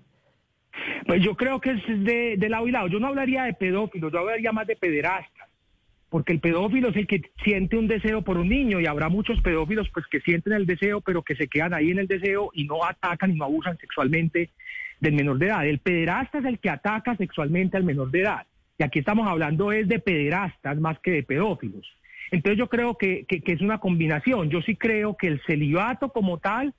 Pues 1.07 1.23
yo 1.23 1.35
creo 1.35 1.61
que 1.61 1.71
es 1.71 2.05
de, 2.05 2.37
de 2.37 2.49
lado 2.49 2.67
y 2.69 2.73
lado. 2.73 2.89
Yo 2.89 2.99
no 2.99 3.09
hablaría 3.09 3.45
de 3.45 3.55
pedófilos, 3.55 4.13
yo 4.13 4.19
hablaría 4.19 4.53
más 4.53 4.67
de 4.67 4.77
pederastas. 4.77 5.49
Porque 6.09 6.33
el 6.33 6.41
pedófilo 6.41 6.91
es 6.91 6.97
el 6.97 7.07
que 7.07 7.23
siente 7.43 7.77
un 7.77 7.89
deseo 7.89 8.23
por 8.23 8.39
un 8.39 8.49
niño 8.49 8.81
y 8.81 8.87
habrá 8.87 9.09
muchos 9.09 9.41
pedófilos 9.41 9.89
pues 9.93 10.07
que 10.07 10.21
sienten 10.21 10.53
el 10.53 10.65
deseo 10.65 11.01
pero 11.01 11.23
que 11.23 11.35
se 11.35 11.49
quedan 11.49 11.75
ahí 11.75 11.91
en 11.91 11.99
el 11.99 12.07
deseo 12.07 12.51
y 12.55 12.65
no 12.65 12.85
atacan 12.85 13.33
y 13.33 13.35
no 13.35 13.45
abusan 13.45 13.77
sexualmente 13.79 14.51
del 15.01 15.15
menor 15.15 15.39
de 15.39 15.47
edad. 15.47 15.67
El 15.67 15.79
pederasta 15.79 16.39
es 16.39 16.45
el 16.45 16.59
que 16.59 16.71
ataca 16.71 17.17
sexualmente 17.17 17.77
al 17.77 17.85
menor 17.85 18.11
de 18.11 18.21
edad. 18.21 18.47
Y 18.79 18.85
aquí 18.85 18.99
estamos 18.99 19.27
hablando 19.27 19.73
es 19.73 19.89
de 19.89 19.99
pederastas 19.99 20.79
más 20.79 20.99
que 21.01 21.11
de 21.11 21.23
pedófilos. 21.23 21.87
Entonces 22.31 22.59
yo 22.59 22.69
creo 22.69 22.97
que, 22.97 23.25
que, 23.27 23.41
que 23.41 23.53
es 23.53 23.61
una 23.61 23.79
combinación. 23.79 24.51
Yo 24.51 24.61
sí 24.63 24.77
creo 24.77 25.17
que 25.17 25.29
el 25.29 25.41
celibato 25.47 26.11
como 26.11 26.39
tal 26.39 26.75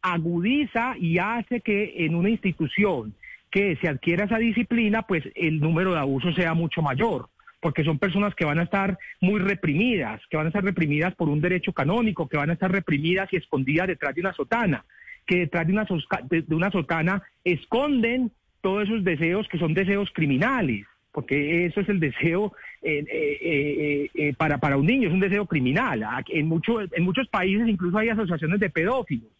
agudiza 0.00 0.94
y 0.98 1.18
hace 1.18 1.60
que 1.60 2.04
en 2.04 2.14
una 2.14 2.30
institución 2.30 3.14
que 3.50 3.76
se 3.76 3.88
adquiera 3.88 4.24
esa 4.24 4.38
disciplina, 4.38 5.02
pues 5.02 5.24
el 5.34 5.60
número 5.60 5.92
de 5.92 5.98
abusos 5.98 6.34
sea 6.34 6.54
mucho 6.54 6.80
mayor, 6.80 7.28
porque 7.60 7.84
son 7.84 7.98
personas 7.98 8.34
que 8.34 8.46
van 8.46 8.58
a 8.58 8.64
estar 8.64 8.98
muy 9.20 9.40
reprimidas, 9.40 10.20
que 10.30 10.36
van 10.36 10.46
a 10.46 10.48
estar 10.48 10.64
reprimidas 10.64 11.14
por 11.14 11.28
un 11.28 11.40
derecho 11.40 11.72
canónico, 11.72 12.28
que 12.28 12.38
van 12.38 12.50
a 12.50 12.54
estar 12.54 12.72
reprimidas 12.72 13.28
y 13.30 13.36
escondidas 13.36 13.88
detrás 13.88 14.14
de 14.14 14.22
una 14.22 14.32
sotana, 14.32 14.84
que 15.26 15.38
detrás 15.40 15.66
de 15.66 15.72
una, 15.72 15.86
de- 16.28 16.42
de 16.42 16.54
una 16.54 16.70
sotana 16.70 17.22
esconden 17.44 18.30
todos 18.60 18.84
esos 18.84 19.04
deseos 19.04 19.48
que 19.48 19.58
son 19.58 19.74
deseos 19.74 20.10
criminales, 20.12 20.86
porque 21.12 21.66
eso 21.66 21.80
es 21.80 21.88
el 21.88 22.00
deseo 22.00 22.52
eh, 22.82 23.04
eh, 23.10 24.08
eh, 24.14 24.34
para, 24.36 24.58
para 24.58 24.76
un 24.76 24.86
niño, 24.86 25.08
es 25.08 25.14
un 25.14 25.20
deseo 25.20 25.46
criminal. 25.46 26.04
En, 26.28 26.46
mucho- 26.46 26.80
en 26.80 27.02
muchos 27.04 27.28
países 27.28 27.68
incluso 27.68 27.98
hay 27.98 28.08
asociaciones 28.08 28.60
de 28.60 28.70
pedófilos. 28.70 29.30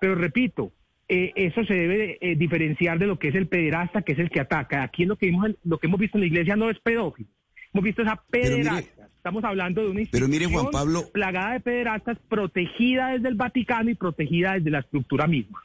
Pero 0.00 0.14
repito, 0.14 0.72
eso 1.08 1.64
se 1.64 1.74
debe 1.74 2.18
diferenciar 2.36 2.98
de 2.98 3.06
lo 3.06 3.18
que 3.18 3.28
es 3.28 3.34
el 3.34 3.48
pederasta, 3.48 4.02
que 4.02 4.12
es 4.12 4.18
el 4.18 4.30
que 4.30 4.40
ataca. 4.40 4.82
Aquí 4.82 5.04
lo 5.04 5.16
que, 5.16 5.26
vimos, 5.26 5.50
lo 5.64 5.78
que 5.78 5.86
hemos 5.88 6.00
visto 6.00 6.16
en 6.16 6.22
la 6.22 6.26
iglesia 6.28 6.56
no 6.56 6.70
es 6.70 6.78
pedófilo. 6.80 7.28
Hemos 7.74 7.84
visto 7.84 8.02
esa 8.02 8.22
pederasta. 8.30 8.99
Estamos 9.20 9.44
hablando 9.44 9.82
de 9.82 9.88
una 9.90 10.00
pero 10.10 10.28
mire, 10.28 10.46
Juan 10.46 10.64
institución 10.64 10.72
Pablo- 10.72 11.10
plagada 11.12 11.52
de 11.52 11.60
pederastas, 11.60 12.16
protegida 12.28 13.08
desde 13.10 13.28
el 13.28 13.34
Vaticano 13.34 13.90
y 13.90 13.94
protegida 13.94 14.54
desde 14.54 14.70
la 14.70 14.78
estructura 14.80 15.26
misma. 15.26 15.58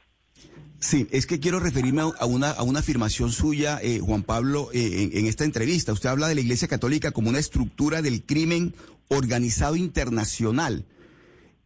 Sí, 0.78 1.06
es 1.10 1.26
que 1.26 1.40
quiero 1.40 1.58
referirme 1.58 2.02
a 2.02 2.26
una, 2.26 2.50
a 2.50 2.62
una 2.62 2.80
afirmación 2.80 3.32
suya, 3.32 3.78
eh, 3.82 3.98
Juan 3.98 4.22
Pablo, 4.24 4.68
eh, 4.74 5.04
en, 5.10 5.18
en 5.20 5.26
esta 5.26 5.44
entrevista. 5.44 5.94
Usted 5.94 6.10
habla 6.10 6.28
de 6.28 6.34
la 6.34 6.42
Iglesia 6.42 6.68
Católica 6.68 7.12
como 7.12 7.30
una 7.30 7.38
estructura 7.38 8.02
del 8.02 8.24
crimen 8.24 8.74
organizado 9.08 9.74
internacional. 9.74 10.84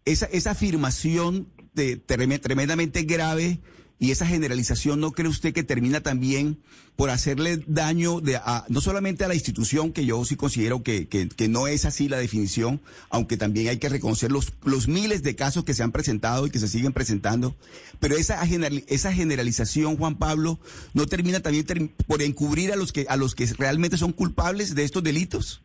Esa, 0.04 0.26
esa 0.26 0.52
afirmación 0.52 1.48
de, 1.74 1.98
treme- 2.06 2.40
tremendamente 2.40 3.02
grave 3.02 3.58
y 4.00 4.10
esa 4.10 4.26
generalización, 4.26 4.98
¿no 4.98 5.12
cree 5.12 5.28
usted 5.28 5.52
que 5.52 5.62
termina 5.62 6.00
también 6.00 6.58
por 6.96 7.10
hacerle 7.10 7.62
daño 7.66 8.20
de 8.20 8.36
a- 8.36 8.64
no 8.68 8.80
solamente 8.80 9.24
a 9.24 9.28
la 9.28 9.34
institución, 9.34 9.92
que 9.92 10.04
yo 10.06 10.24
sí 10.24 10.36
considero 10.36 10.82
que, 10.82 11.06
que- 11.06 11.28
que 11.28 11.48
no 11.48 11.66
es 11.68 11.84
así 11.84 12.08
la 12.08 12.16
definición, 12.18 12.80
aunque 13.10 13.36
también 13.36 13.68
hay 13.68 13.76
que 13.78 13.88
reconocer 13.90 14.32
los, 14.32 14.52
los 14.64 14.88
miles 14.88 15.22
de 15.22 15.36
casos 15.36 15.64
que 15.64 15.74
se 15.74 15.82
han 15.82 15.92
presentado 15.92 16.46
y 16.46 16.50
que 16.50 16.58
se 16.58 16.68
siguen 16.68 16.92
presentando, 16.94 17.54
pero 18.00 18.16
esa, 18.16 18.40
generali- 18.46 18.84
esa 18.88 19.12
generalización, 19.12 19.96
Juan 19.98 20.16
Pablo, 20.16 20.58
no 20.94 21.06
termina 21.06 21.40
también 21.40 21.92
por 22.06 22.22
encubrir 22.22 22.72
a 22.72 22.76
los 22.76 22.92
que 22.92 23.06
a 23.08 23.16
los 23.16 23.34
que 23.34 23.46
realmente 23.46 23.96
son 23.98 24.12
culpables 24.12 24.74
de 24.74 24.84
estos 24.84 25.02
delitos? 25.02 25.60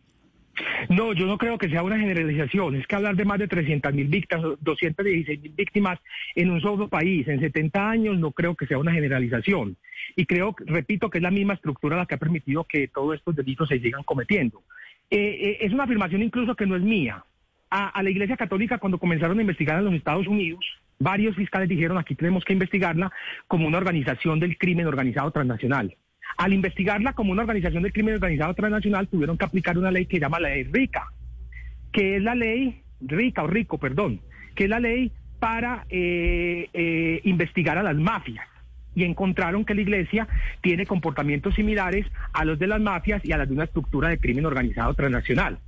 No, 0.89 1.13
yo 1.13 1.25
no 1.25 1.37
creo 1.37 1.57
que 1.57 1.69
sea 1.69 1.83
una 1.83 1.97
generalización. 1.97 2.75
Es 2.75 2.87
que 2.87 2.95
hablar 2.95 3.15
de 3.15 3.25
más 3.25 3.39
de 3.39 3.47
300 3.47 3.93
mil 3.93 4.07
víctimas, 4.07 4.57
216 4.61 5.41
mil 5.41 5.51
víctimas 5.51 5.99
en 6.35 6.51
un 6.51 6.61
solo 6.61 6.87
país, 6.87 7.27
en 7.27 7.39
70 7.39 7.89
años, 7.89 8.17
no 8.17 8.31
creo 8.31 8.55
que 8.55 8.67
sea 8.67 8.77
una 8.77 8.93
generalización. 8.93 9.77
Y 10.15 10.25
creo, 10.25 10.55
repito, 10.65 11.09
que 11.09 11.17
es 11.17 11.23
la 11.23 11.31
misma 11.31 11.55
estructura 11.55 11.97
la 11.97 12.05
que 12.05 12.15
ha 12.15 12.19
permitido 12.19 12.63
que 12.63 12.87
todos 12.87 13.15
estos 13.15 13.35
delitos 13.35 13.69
se 13.69 13.79
sigan 13.79 14.03
cometiendo. 14.03 14.63
Eh, 15.09 15.17
eh, 15.17 15.57
es 15.61 15.73
una 15.73 15.83
afirmación 15.83 16.21
incluso 16.23 16.55
que 16.55 16.65
no 16.65 16.75
es 16.75 16.81
mía. 16.81 17.23
A, 17.69 17.89
a 17.89 18.03
la 18.03 18.09
Iglesia 18.09 18.37
Católica, 18.37 18.77
cuando 18.77 18.99
comenzaron 18.99 19.37
a 19.37 19.41
investigar 19.41 19.79
en 19.79 19.85
los 19.85 19.93
Estados 19.93 20.27
Unidos, 20.27 20.65
varios 20.99 21.35
fiscales 21.35 21.67
dijeron 21.67 21.97
aquí 21.97 22.15
tenemos 22.15 22.45
que 22.45 22.53
investigarla 22.53 23.11
como 23.47 23.67
una 23.67 23.77
organización 23.77 24.39
del 24.39 24.57
crimen 24.57 24.87
organizado 24.87 25.31
transnacional. 25.31 25.95
Al 26.37 26.53
investigarla 26.53 27.13
como 27.13 27.31
una 27.31 27.43
organización 27.43 27.83
del 27.83 27.93
crimen 27.93 28.15
organizado 28.15 28.53
transnacional, 28.53 29.07
tuvieron 29.07 29.37
que 29.37 29.45
aplicar 29.45 29.77
una 29.77 29.91
ley 29.91 30.05
que 30.05 30.17
se 30.17 30.21
llama 30.21 30.39
la 30.39 30.49
ley 30.49 30.63
RICA, 30.63 31.07
que 31.91 32.17
es 32.17 32.21
la 32.21 32.35
ley, 32.35 32.81
RICA 33.01 33.43
o 33.43 33.47
RICO, 33.47 33.77
perdón, 33.77 34.19
que 34.53 34.65
es 34.65 34.69
la 34.69 34.79
ley 34.79 35.11
para 35.39 35.85
eh, 35.89 36.69
eh, 36.73 37.21
investigar 37.23 37.77
a 37.77 37.83
las 37.83 37.95
mafias. 37.95 38.45
Y 38.95 39.03
encontraron 39.03 39.65
que 39.65 39.75
la 39.75 39.81
iglesia 39.81 40.27
tiene 40.61 40.85
comportamientos 40.85 41.55
similares 41.55 42.05
a 42.31 42.45
los 42.45 42.57
de 42.59 42.67
las 42.67 42.79
mafias 42.79 43.23
y 43.25 43.33
a 43.33 43.37
las 43.37 43.47
de 43.47 43.53
una 43.53 43.65
estructura 43.65 44.07
de 44.09 44.17
crimen 44.17 44.45
organizado 44.45 44.93
transnacional. 44.93 45.59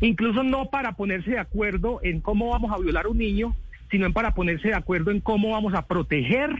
Incluso 0.00 0.44
no 0.44 0.70
para 0.70 0.92
ponerse 0.92 1.32
de 1.32 1.38
acuerdo 1.38 2.00
en 2.02 2.20
cómo 2.20 2.50
vamos 2.50 2.72
a 2.72 2.78
violar 2.78 3.06
a 3.06 3.08
un 3.08 3.18
niño, 3.18 3.56
sino 3.90 4.12
para 4.12 4.34
ponerse 4.34 4.68
de 4.68 4.74
acuerdo 4.74 5.10
en 5.10 5.20
cómo 5.20 5.50
vamos 5.50 5.74
a 5.74 5.86
proteger 5.86 6.50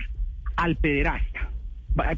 al 0.57 0.77
pederasta 0.77 1.51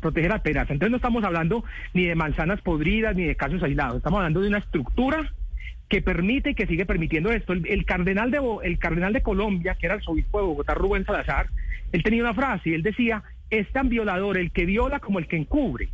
proteger 0.01 0.33
al 0.33 0.43
pederasta. 0.43 0.73
Entonces 0.73 0.91
no 0.91 0.97
estamos 0.97 1.25
hablando 1.25 1.65
ni 1.95 2.07
de 2.07 2.15
manzanas 2.15 2.61
podridas 2.61 3.15
ni 3.17 3.25
de 3.25 3.37
casos 3.37 3.63
aislados, 3.63 3.97
estamos 3.97 4.19
hablando 4.19 4.41
de 4.41 4.49
una 4.49 4.59
estructura 4.59 5.33
que 5.89 6.03
permite 6.03 6.51
y 6.51 6.55
que 6.55 6.67
sigue 6.67 6.85
permitiendo 6.85 7.33
esto. 7.33 7.53
El, 7.53 7.85
cardenal 7.87 8.31
de 8.31 8.41
el 8.63 8.79
cardenal 8.79 9.13
de 9.13 9.23
Colombia, 9.23 9.77
que 9.81 9.87
era 9.87 9.95
el 9.95 10.03
obispo 10.07 10.39
de 10.39 10.47
Bogotá, 10.47 10.75
Rubén 10.75 11.05
Salazar, 11.05 11.49
él 11.93 12.03
tenía 12.03 12.23
una 12.23 12.35
frase 12.35 12.71
y 12.71 12.75
él 12.75 12.83
decía, 12.83 13.23
es 13.51 13.71
tan 13.73 13.89
violador 13.89 14.37
el 14.37 14.51
que 14.51 14.67
viola 14.67 15.01
como 15.01 15.19
el 15.19 15.27
que 15.27 15.37
encubre. 15.37 15.89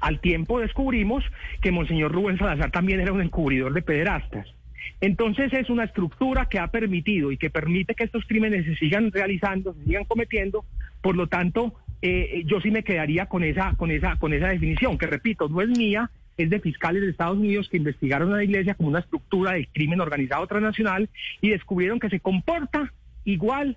Al 0.00 0.20
tiempo 0.20 0.60
descubrimos 0.60 1.24
que 1.60 1.70
Monseñor 1.70 2.12
Rubén 2.12 2.38
Salazar 2.38 2.70
también 2.70 3.00
era 3.00 3.12
un 3.12 3.20
encubridor 3.20 3.72
de 3.72 3.82
pederastas. 3.82 4.46
Entonces 5.00 5.52
es 5.52 5.70
una 5.70 5.84
estructura 5.84 6.46
que 6.46 6.58
ha 6.58 6.68
permitido 6.68 7.30
y 7.30 7.36
que 7.36 7.50
permite 7.50 7.94
que 7.94 8.04
estos 8.04 8.24
crímenes 8.26 8.64
se 8.64 8.76
sigan 8.76 9.12
realizando, 9.12 9.74
se 9.74 9.84
sigan 9.84 10.04
cometiendo, 10.04 10.64
por 11.02 11.16
lo 11.16 11.28
tanto, 11.28 11.74
eh, 12.02 12.42
yo 12.46 12.60
sí 12.60 12.70
me 12.70 12.84
quedaría 12.84 13.26
con 13.26 13.44
esa, 13.44 13.74
con 13.76 13.90
esa, 13.90 14.16
con 14.16 14.32
esa 14.32 14.48
definición, 14.48 14.98
que 14.98 15.06
repito, 15.06 15.48
no 15.48 15.60
es 15.60 15.68
mía, 15.68 16.10
es 16.36 16.50
de 16.50 16.60
fiscales 16.60 17.02
de 17.02 17.10
Estados 17.10 17.38
Unidos 17.38 17.68
que 17.68 17.76
investigaron 17.76 18.32
a 18.32 18.36
la 18.36 18.44
iglesia 18.44 18.74
como 18.74 18.88
una 18.88 19.00
estructura 19.00 19.52
de 19.52 19.66
crimen 19.66 20.00
organizado 20.00 20.46
transnacional 20.46 21.08
y 21.40 21.50
descubrieron 21.50 21.98
que 21.98 22.08
se 22.08 22.20
comporta 22.20 22.92
igual 23.24 23.76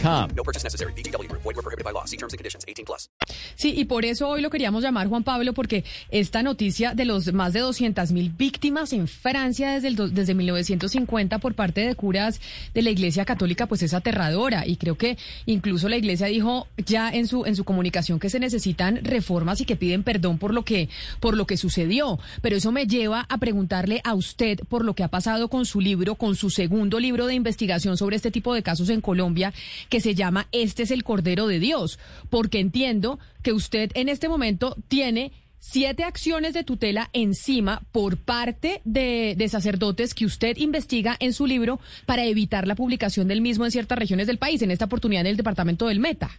No 0.03 0.43
purchase 0.43 0.63
necessary. 0.63 0.93
BGW. 0.93 1.31
Void 1.31 1.55
were 1.55 1.61
prohibited 1.61 1.85
by 1.85 1.91
law. 1.91 2.05
See 2.05 2.17
terms 2.17 2.33
and 2.33 2.39
conditions. 2.39 2.65
18 2.67 2.85
plus. 2.85 3.09
Sí, 3.55 3.73
y 3.77 3.85
por 3.85 4.05
eso 4.05 4.27
hoy 4.27 4.41
lo 4.41 4.49
queríamos 4.49 4.83
llamar 4.83 5.07
Juan 5.07 5.23
Pablo 5.23 5.53
porque 5.53 5.83
esta 6.09 6.41
noticia 6.41 6.93
de 6.93 7.05
los 7.05 7.31
más 7.33 7.53
de 7.53 7.59
200 7.59 8.11
mil 8.11 8.29
víctimas 8.29 8.93
en 8.93 9.07
Francia 9.07 9.71
desde, 9.71 9.89
el 9.89 10.13
desde 10.13 10.33
1950 10.33 11.39
por 11.39 11.53
parte 11.53 11.85
de 11.85 11.95
curas 11.95 12.41
de 12.73 12.81
la 12.81 12.89
Iglesia 12.89 13.25
Católica 13.25 13.67
pues 13.67 13.83
es 13.83 13.93
aterradora 13.93 14.65
y 14.65 14.77
creo 14.77 14.97
que 14.97 15.17
incluso 15.45 15.89
la 15.89 15.97
Iglesia 15.97 16.27
dijo 16.27 16.67
ya 16.77 17.09
en 17.09 17.27
su 17.27 17.45
en 17.45 17.55
su 17.55 17.63
comunicación 17.63 18.19
que 18.19 18.29
se 18.29 18.39
necesitan 18.39 19.03
reformas 19.03 19.61
y 19.61 19.65
que 19.65 19.75
piden 19.75 20.03
perdón 20.03 20.37
por 20.37 20.53
lo 20.53 20.63
que 20.63 20.89
por 21.19 21.37
lo 21.37 21.45
que 21.45 21.57
sucedió, 21.57 22.19
pero 22.41 22.55
eso 22.55 22.71
me 22.71 22.87
lleva 22.87 23.25
a 23.29 23.37
preguntarle 23.37 24.01
a 24.03 24.13
usted 24.13 24.59
por 24.69 24.83
lo 24.83 24.95
que 24.95 25.03
ha 25.03 25.09
pasado 25.09 25.49
con 25.49 25.65
su 25.65 25.81
libro, 25.81 26.15
con 26.15 26.35
su 26.35 26.49
segundo 26.49 26.99
libro 26.99 27.27
de 27.27 27.35
investigación 27.35 27.97
sobre 27.97 28.15
este 28.15 28.31
tipo 28.31 28.53
de 28.53 28.63
casos 28.63 28.89
en 28.89 29.01
Colombia, 29.01 29.53
que 29.89 30.01
se 30.01 30.15
llama 30.15 30.47
Este 30.51 30.83
es 30.83 30.91
el 30.91 31.03
Cordero 31.03 31.47
de 31.47 31.59
Dios, 31.59 31.99
porque 32.29 32.59
entiendo 32.59 33.19
que 33.41 33.53
usted 33.53 33.91
en 33.95 34.09
este 34.09 34.29
momento 34.29 34.75
tiene 34.87 35.31
siete 35.61 36.03
acciones 36.03 36.53
de 36.53 36.63
tutela 36.63 37.09
encima 37.13 37.81
por 37.91 38.17
parte 38.17 38.81
de, 38.83 39.35
sacerdotes 39.47 40.13
que 40.13 40.25
usted 40.25 40.57
investiga 40.57 41.15
en 41.19 41.33
su 41.33 41.45
libro 41.45 41.79
para 42.05 42.25
evitar 42.25 42.67
la 42.67 42.75
publicación 42.75 43.27
del 43.27 43.41
mismo 43.41 43.63
en 43.63 43.71
ciertas 43.71 43.97
regiones 43.97 44.27
del 44.27 44.39
país, 44.39 44.61
en 44.61 44.71
esta 44.71 44.85
oportunidad 44.85 45.21
en 45.21 45.27
el 45.27 45.37
departamento 45.37 45.87
del 45.87 45.99
Meta. 45.99 46.29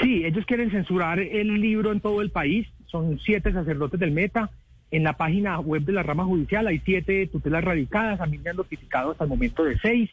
Sí, 0.00 0.24
ellos 0.24 0.46
quieren 0.46 0.70
censurar 0.70 1.18
el 1.18 1.60
libro 1.60 1.90
en 1.90 2.00
todo 2.00 2.22
el 2.22 2.30
país. 2.30 2.68
Son 2.86 3.18
siete 3.18 3.52
sacerdotes 3.52 3.98
del 3.98 4.12
Meta. 4.12 4.50
En 4.90 5.02
la 5.02 5.14
página 5.14 5.58
web 5.58 5.82
de 5.82 5.92
la 5.92 6.04
rama 6.04 6.24
judicial 6.24 6.66
hay 6.68 6.80
siete 6.84 7.26
tutelas 7.26 7.64
radicadas, 7.64 8.20
a 8.20 8.26
mí 8.26 8.38
me 8.38 8.50
han 8.50 8.56
notificado 8.56 9.10
hasta 9.10 9.24
el 9.24 9.30
momento 9.30 9.64
de 9.64 9.76
seis. 9.80 10.08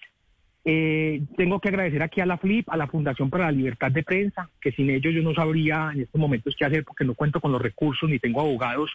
Eh, 0.67 1.22
tengo 1.38 1.60
que 1.60 1.69
agradecer 1.69 2.01
aquí 2.01 2.22
a 2.22 2.25
la 2.25 2.39
FLIP, 2.39 2.69
a 2.69 2.77
la 2.77 2.88
Fundación 2.88 3.29
para 3.29 3.45
la 3.45 3.51
Libertad 3.51 3.91
de 3.91 4.01
Prensa, 4.01 4.50
que 4.60 4.72
sin 4.72 4.89
ellos 4.89 5.13
yo 5.13 5.22
no 5.22 5.36
sabría 5.36 5.91
en 5.93 6.01
estos 6.01 6.19
momentos 6.19 6.55
qué 6.57 6.65
hacer 6.65 6.84
porque 6.84 7.05
no 7.05 7.13
cuento 7.13 7.39
con 7.39 7.51
los 7.51 7.62
recursos 7.62 8.10
ni 8.10 8.17
tengo 8.17 8.41
abogados 8.41 8.91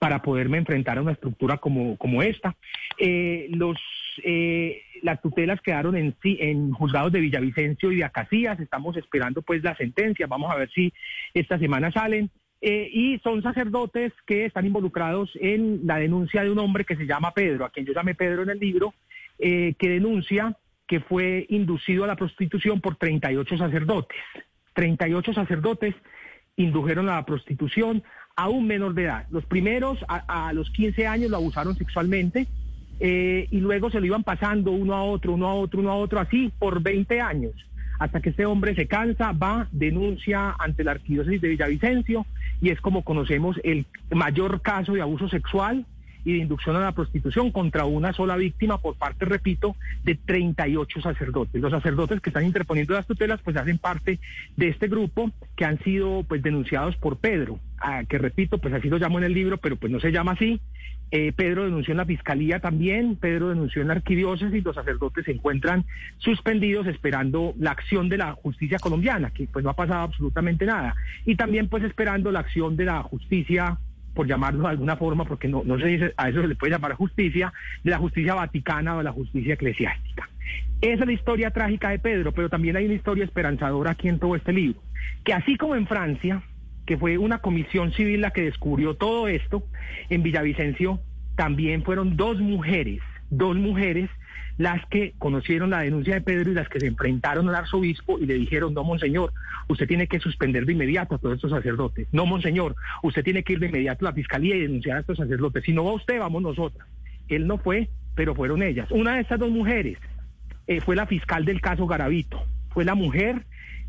para 0.00 0.22
poderme 0.22 0.58
enfrentar 0.58 0.98
a 0.98 1.02
una 1.02 1.12
estructura 1.12 1.58
como, 1.58 1.96
como 1.98 2.20
esta. 2.22 2.56
Eh, 2.98 3.46
los, 3.50 3.78
eh, 4.24 4.82
las 5.02 5.22
tutelas 5.22 5.60
quedaron 5.60 5.96
en, 5.96 6.16
en 6.24 6.72
juzgados 6.72 7.12
de 7.12 7.20
Villavicencio 7.20 7.92
y 7.92 7.96
de 7.96 8.04
Acacías, 8.04 8.58
estamos 8.58 8.96
esperando 8.96 9.40
pues 9.42 9.62
la 9.62 9.76
sentencia, 9.76 10.26
vamos 10.26 10.50
a 10.50 10.56
ver 10.56 10.70
si 10.70 10.92
esta 11.32 11.58
semana 11.60 11.92
salen. 11.92 12.28
Eh, 12.66 12.88
y 12.90 13.18
son 13.18 13.42
sacerdotes 13.42 14.14
que 14.26 14.46
están 14.46 14.64
involucrados 14.64 15.30
en 15.38 15.86
la 15.86 15.98
denuncia 15.98 16.42
de 16.42 16.50
un 16.50 16.58
hombre 16.58 16.86
que 16.86 16.96
se 16.96 17.04
llama 17.04 17.34
Pedro, 17.34 17.66
a 17.66 17.68
quien 17.68 17.84
yo 17.84 17.92
llamé 17.92 18.14
Pedro 18.14 18.42
en 18.42 18.48
el 18.48 18.58
libro, 18.58 18.94
eh, 19.38 19.74
que 19.78 19.90
denuncia 19.90 20.56
que 20.86 21.00
fue 21.00 21.46
inducido 21.48 22.04
a 22.04 22.06
la 22.06 22.16
prostitución 22.16 22.80
por 22.80 22.96
38 22.96 23.58
sacerdotes. 23.58 24.18
38 24.74 25.32
sacerdotes 25.32 25.94
indujeron 26.56 27.08
a 27.08 27.16
la 27.16 27.26
prostitución 27.26 28.02
a 28.36 28.48
un 28.48 28.66
menor 28.66 28.94
de 28.94 29.04
edad. 29.04 29.26
Los 29.30 29.44
primeros 29.46 29.98
a, 30.08 30.52
los 30.52 30.70
15 30.70 31.06
años 31.06 31.30
lo 31.30 31.36
abusaron 31.36 31.76
sexualmente 31.76 32.46
eh, 33.00 33.48
y 33.50 33.60
luego 33.60 33.90
se 33.90 34.00
lo 34.00 34.06
iban 34.06 34.24
pasando 34.24 34.72
uno 34.72 34.94
a 34.94 35.04
otro, 35.04 35.32
uno 35.32 35.48
a 35.48 35.54
otro, 35.54 35.80
uno 35.80 35.90
a 35.90 35.96
otro, 35.96 36.20
así 36.20 36.52
por 36.58 36.82
20 36.82 37.20
años 37.20 37.54
hasta 37.98 38.20
que 38.20 38.30
este 38.30 38.46
hombre 38.46 38.74
se 38.74 38.86
cansa, 38.86 39.32
va, 39.32 39.68
denuncia 39.72 40.54
ante 40.58 40.84
la 40.84 40.92
arquidiócesis 40.92 41.40
de 41.40 41.48
Villavicencio 41.48 42.26
y 42.60 42.70
es 42.70 42.80
como 42.80 43.02
conocemos 43.02 43.60
el 43.62 43.86
mayor 44.10 44.62
caso 44.62 44.92
de 44.92 45.02
abuso 45.02 45.28
sexual 45.28 45.86
y 46.24 46.32
de 46.32 46.38
inducción 46.38 46.76
a 46.76 46.80
la 46.80 46.92
prostitución 46.92 47.50
contra 47.50 47.84
una 47.84 48.12
sola 48.12 48.36
víctima 48.36 48.78
por 48.78 48.96
parte, 48.96 49.24
repito, 49.24 49.76
de 50.04 50.14
38 50.14 51.00
sacerdotes. 51.00 51.60
Los 51.60 51.70
sacerdotes 51.70 52.20
que 52.20 52.30
están 52.30 52.44
interponiendo 52.44 52.94
las 52.94 53.06
tutelas 53.06 53.40
pues 53.42 53.56
hacen 53.56 53.78
parte 53.78 54.18
de 54.56 54.68
este 54.68 54.88
grupo 54.88 55.30
que 55.56 55.64
han 55.64 55.78
sido 55.80 56.24
pues 56.24 56.42
denunciados 56.42 56.96
por 56.96 57.18
Pedro, 57.18 57.58
que 58.08 58.18
repito, 58.18 58.58
pues 58.58 58.72
así 58.72 58.88
lo 58.88 58.98
llamo 58.98 59.18
en 59.18 59.24
el 59.24 59.34
libro, 59.34 59.58
pero 59.58 59.76
pues 59.76 59.92
no 59.92 60.00
se 60.00 60.10
llama 60.10 60.32
así, 60.32 60.60
eh, 61.10 61.32
Pedro 61.32 61.64
denunció 61.64 61.92
en 61.92 61.98
la 61.98 62.06
fiscalía 62.06 62.58
también, 62.58 63.16
Pedro 63.16 63.50
denunció 63.50 63.82
en 63.82 63.88
la 63.88 63.94
arquidiócesis, 63.94 64.64
los 64.64 64.74
sacerdotes 64.74 65.24
se 65.24 65.32
encuentran 65.32 65.84
suspendidos 66.18 66.86
esperando 66.86 67.54
la 67.56 67.70
acción 67.70 68.08
de 68.08 68.18
la 68.18 68.32
justicia 68.32 68.78
colombiana, 68.78 69.30
que 69.30 69.46
pues 69.46 69.64
no 69.64 69.70
ha 69.70 69.76
pasado 69.76 70.00
absolutamente 70.00 70.66
nada. 70.66 70.96
Y 71.24 71.36
también 71.36 71.68
pues 71.68 71.84
esperando 71.84 72.32
la 72.32 72.40
acción 72.40 72.76
de 72.76 72.86
la 72.86 73.02
justicia, 73.02 73.78
por 74.14 74.26
llamarlo 74.26 74.62
de 74.62 74.70
alguna 74.70 74.96
forma, 74.96 75.24
porque 75.24 75.48
no, 75.48 75.62
no 75.64 75.78
se 75.78 75.86
dice, 75.86 76.14
a 76.16 76.28
eso 76.28 76.40
se 76.40 76.48
le 76.48 76.54
puede 76.54 76.72
llamar 76.72 76.94
justicia, 76.94 77.52
de 77.82 77.90
la 77.90 77.98
justicia 77.98 78.34
vaticana 78.34 78.94
o 78.94 78.98
de 78.98 79.04
la 79.04 79.12
justicia 79.12 79.54
eclesiástica. 79.54 80.28
Esa 80.80 81.02
es 81.02 81.06
la 81.06 81.12
historia 81.12 81.50
trágica 81.50 81.90
de 81.90 81.98
Pedro, 81.98 82.32
pero 82.32 82.48
también 82.48 82.76
hay 82.76 82.84
una 82.84 82.94
historia 82.94 83.24
esperanzadora 83.24 83.92
aquí 83.92 84.08
en 84.08 84.18
todo 84.18 84.36
este 84.36 84.52
libro, 84.52 84.80
que 85.24 85.32
así 85.32 85.56
como 85.56 85.74
en 85.76 85.86
Francia, 85.86 86.42
que 86.86 86.96
fue 86.96 87.18
una 87.18 87.38
comisión 87.38 87.92
civil 87.92 88.20
la 88.20 88.30
que 88.30 88.42
descubrió 88.42 88.94
todo 88.94 89.28
esto, 89.28 89.66
en 90.10 90.22
Villavicencio 90.22 91.00
también 91.36 91.82
fueron 91.82 92.16
dos 92.16 92.38
mujeres, 92.38 93.00
dos 93.30 93.56
mujeres 93.56 94.10
las 94.56 94.86
que 94.86 95.14
conocieron 95.18 95.70
la 95.70 95.80
denuncia 95.80 96.14
de 96.14 96.20
Pedro 96.20 96.52
y 96.52 96.54
las 96.54 96.68
que 96.68 96.78
se 96.78 96.86
enfrentaron 96.86 97.48
al 97.48 97.56
arzobispo 97.56 98.18
y 98.20 98.26
le 98.26 98.34
dijeron, 98.34 98.72
no, 98.72 98.84
monseñor, 98.84 99.32
usted 99.68 99.88
tiene 99.88 100.06
que 100.06 100.20
suspender 100.20 100.64
de 100.64 100.72
inmediato 100.72 101.16
a 101.16 101.18
todos 101.18 101.36
estos 101.36 101.50
sacerdotes. 101.50 102.06
No, 102.12 102.24
monseñor, 102.24 102.76
usted 103.02 103.24
tiene 103.24 103.42
que 103.42 103.54
ir 103.54 103.58
de 103.58 103.66
inmediato 103.66 104.06
a 104.06 104.10
la 104.10 104.14
fiscalía 104.14 104.54
y 104.54 104.60
denunciar 104.60 104.98
a 104.98 105.00
estos 105.00 105.18
sacerdotes. 105.18 105.64
Si 105.64 105.72
no 105.72 105.84
va 105.84 105.92
usted, 105.92 106.20
vamos 106.20 106.42
nosotras. 106.42 106.86
Él 107.28 107.46
no 107.46 107.58
fue 107.58 107.88
pero 108.14 108.34
fueron 108.34 108.62
ellas. 108.62 108.90
Una 108.90 109.14
de 109.14 109.20
estas 109.20 109.38
dos 109.38 109.50
mujeres 109.50 109.98
eh, 110.66 110.80
fue 110.80 110.96
la 110.96 111.06
fiscal 111.06 111.44
del 111.44 111.60
caso 111.60 111.86
Garavito. 111.86 112.42
Fue 112.70 112.84
la 112.84 112.94
mujer 112.94 113.44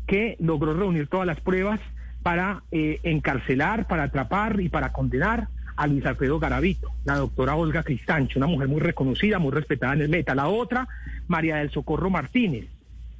que 0.06 0.36
logró 0.40 0.74
reunir 0.74 1.08
todas 1.08 1.26
las 1.26 1.40
pruebas 1.40 1.80
para 2.22 2.62
eh, 2.70 3.00
encarcelar, 3.02 3.86
para 3.86 4.04
atrapar 4.04 4.60
y 4.60 4.68
para 4.68 4.92
condenar 4.92 5.48
a 5.76 5.86
Luis 5.86 6.04
Alfredo 6.06 6.38
Garavito, 6.38 6.90
la 7.04 7.16
doctora 7.16 7.54
Olga 7.54 7.82
Cristancho, 7.82 8.38
una 8.38 8.46
mujer 8.46 8.68
muy 8.68 8.80
reconocida, 8.80 9.38
muy 9.38 9.52
respetada 9.52 9.92
en 9.92 10.02
el 10.02 10.08
meta. 10.08 10.34
La 10.34 10.48
otra, 10.48 10.88
María 11.28 11.56
del 11.56 11.70
Socorro 11.70 12.10
Martínez, 12.10 12.66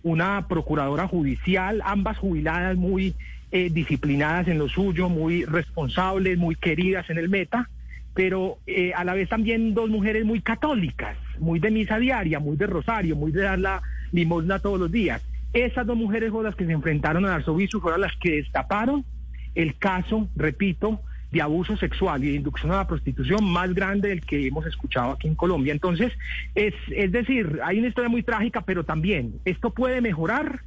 una 0.03 0.47
procuradora 0.49 1.07
judicial, 1.07 1.83
ambas 1.85 2.19
jubiladas 2.19 2.77
muy 2.77 3.15
eh, 3.51 3.71
disciplinadas 3.71 4.49
en 4.49 4.59
lo 4.59 4.69
suyo, 4.69 5.09
muy 5.09 5.45
responsables, 5.45 6.39
muy 6.39 6.57
queridas 6.57 7.11
en 7.11 7.19
el 7.19 7.29
meta, 7.29 7.69
pero 8.15 8.59
eh, 8.67 8.93
a 8.95 9.05
la 9.05 9.15
vez 9.15 9.29
también 9.29 9.75
dos 9.75 9.91
mujeres 9.91 10.25
muy 10.25 10.41
católicas, 10.41 11.17
muy 11.39 11.59
de 11.59 11.71
misa 11.71 11.99
diaria, 11.99 12.41
muy 12.41 12.57
de 12.57 12.67
rosario, 12.67 13.17
muy 13.17 13.33
de 13.33 13.43
dar 13.43 13.59
la 13.59 13.83
limosna 14.13 14.59
todos 14.59 14.81
los 14.81 14.91
días. 14.91 15.23
Esas 15.53 15.87
dos 15.87 15.97
mujeres 15.97 16.31
fueron 16.31 16.51
las 16.51 16.57
que 16.57 16.67
se 16.67 16.73
enfrentaron 16.73 17.25
al 17.27 17.33
arzobispo, 17.33 17.81
fueron 17.81 18.01
las 18.01 18.17
que 18.17 18.37
destaparon 18.37 19.05
el 19.55 19.77
caso, 19.77 20.29
repito, 20.37 21.01
de 21.31 21.43
abuso 21.43 21.77
sexual 21.77 22.23
y 22.25 22.29
de 22.29 22.37
inducción 22.37 22.73
a 22.73 22.77
la 22.77 22.87
prostitución 22.87 23.45
más 23.45 23.75
grande 23.75 24.09
del 24.11 24.21
que 24.21 24.47
hemos 24.47 24.65
escuchado 24.67 25.13
aquí 25.13 25.29
en 25.29 25.35
Colombia. 25.35 25.73
Entonces, 25.73 26.13
es, 26.55 26.75
es 26.91 27.11
decir, 27.13 27.61
hay 27.65 27.79
una 27.79 27.89
historia 27.89 28.09
muy 28.09 28.23
trágica, 28.23 28.63
pero 28.63 28.85
también 28.85 29.35
esto 29.45 29.71
puede 29.71 30.01
mejorar 30.01 30.63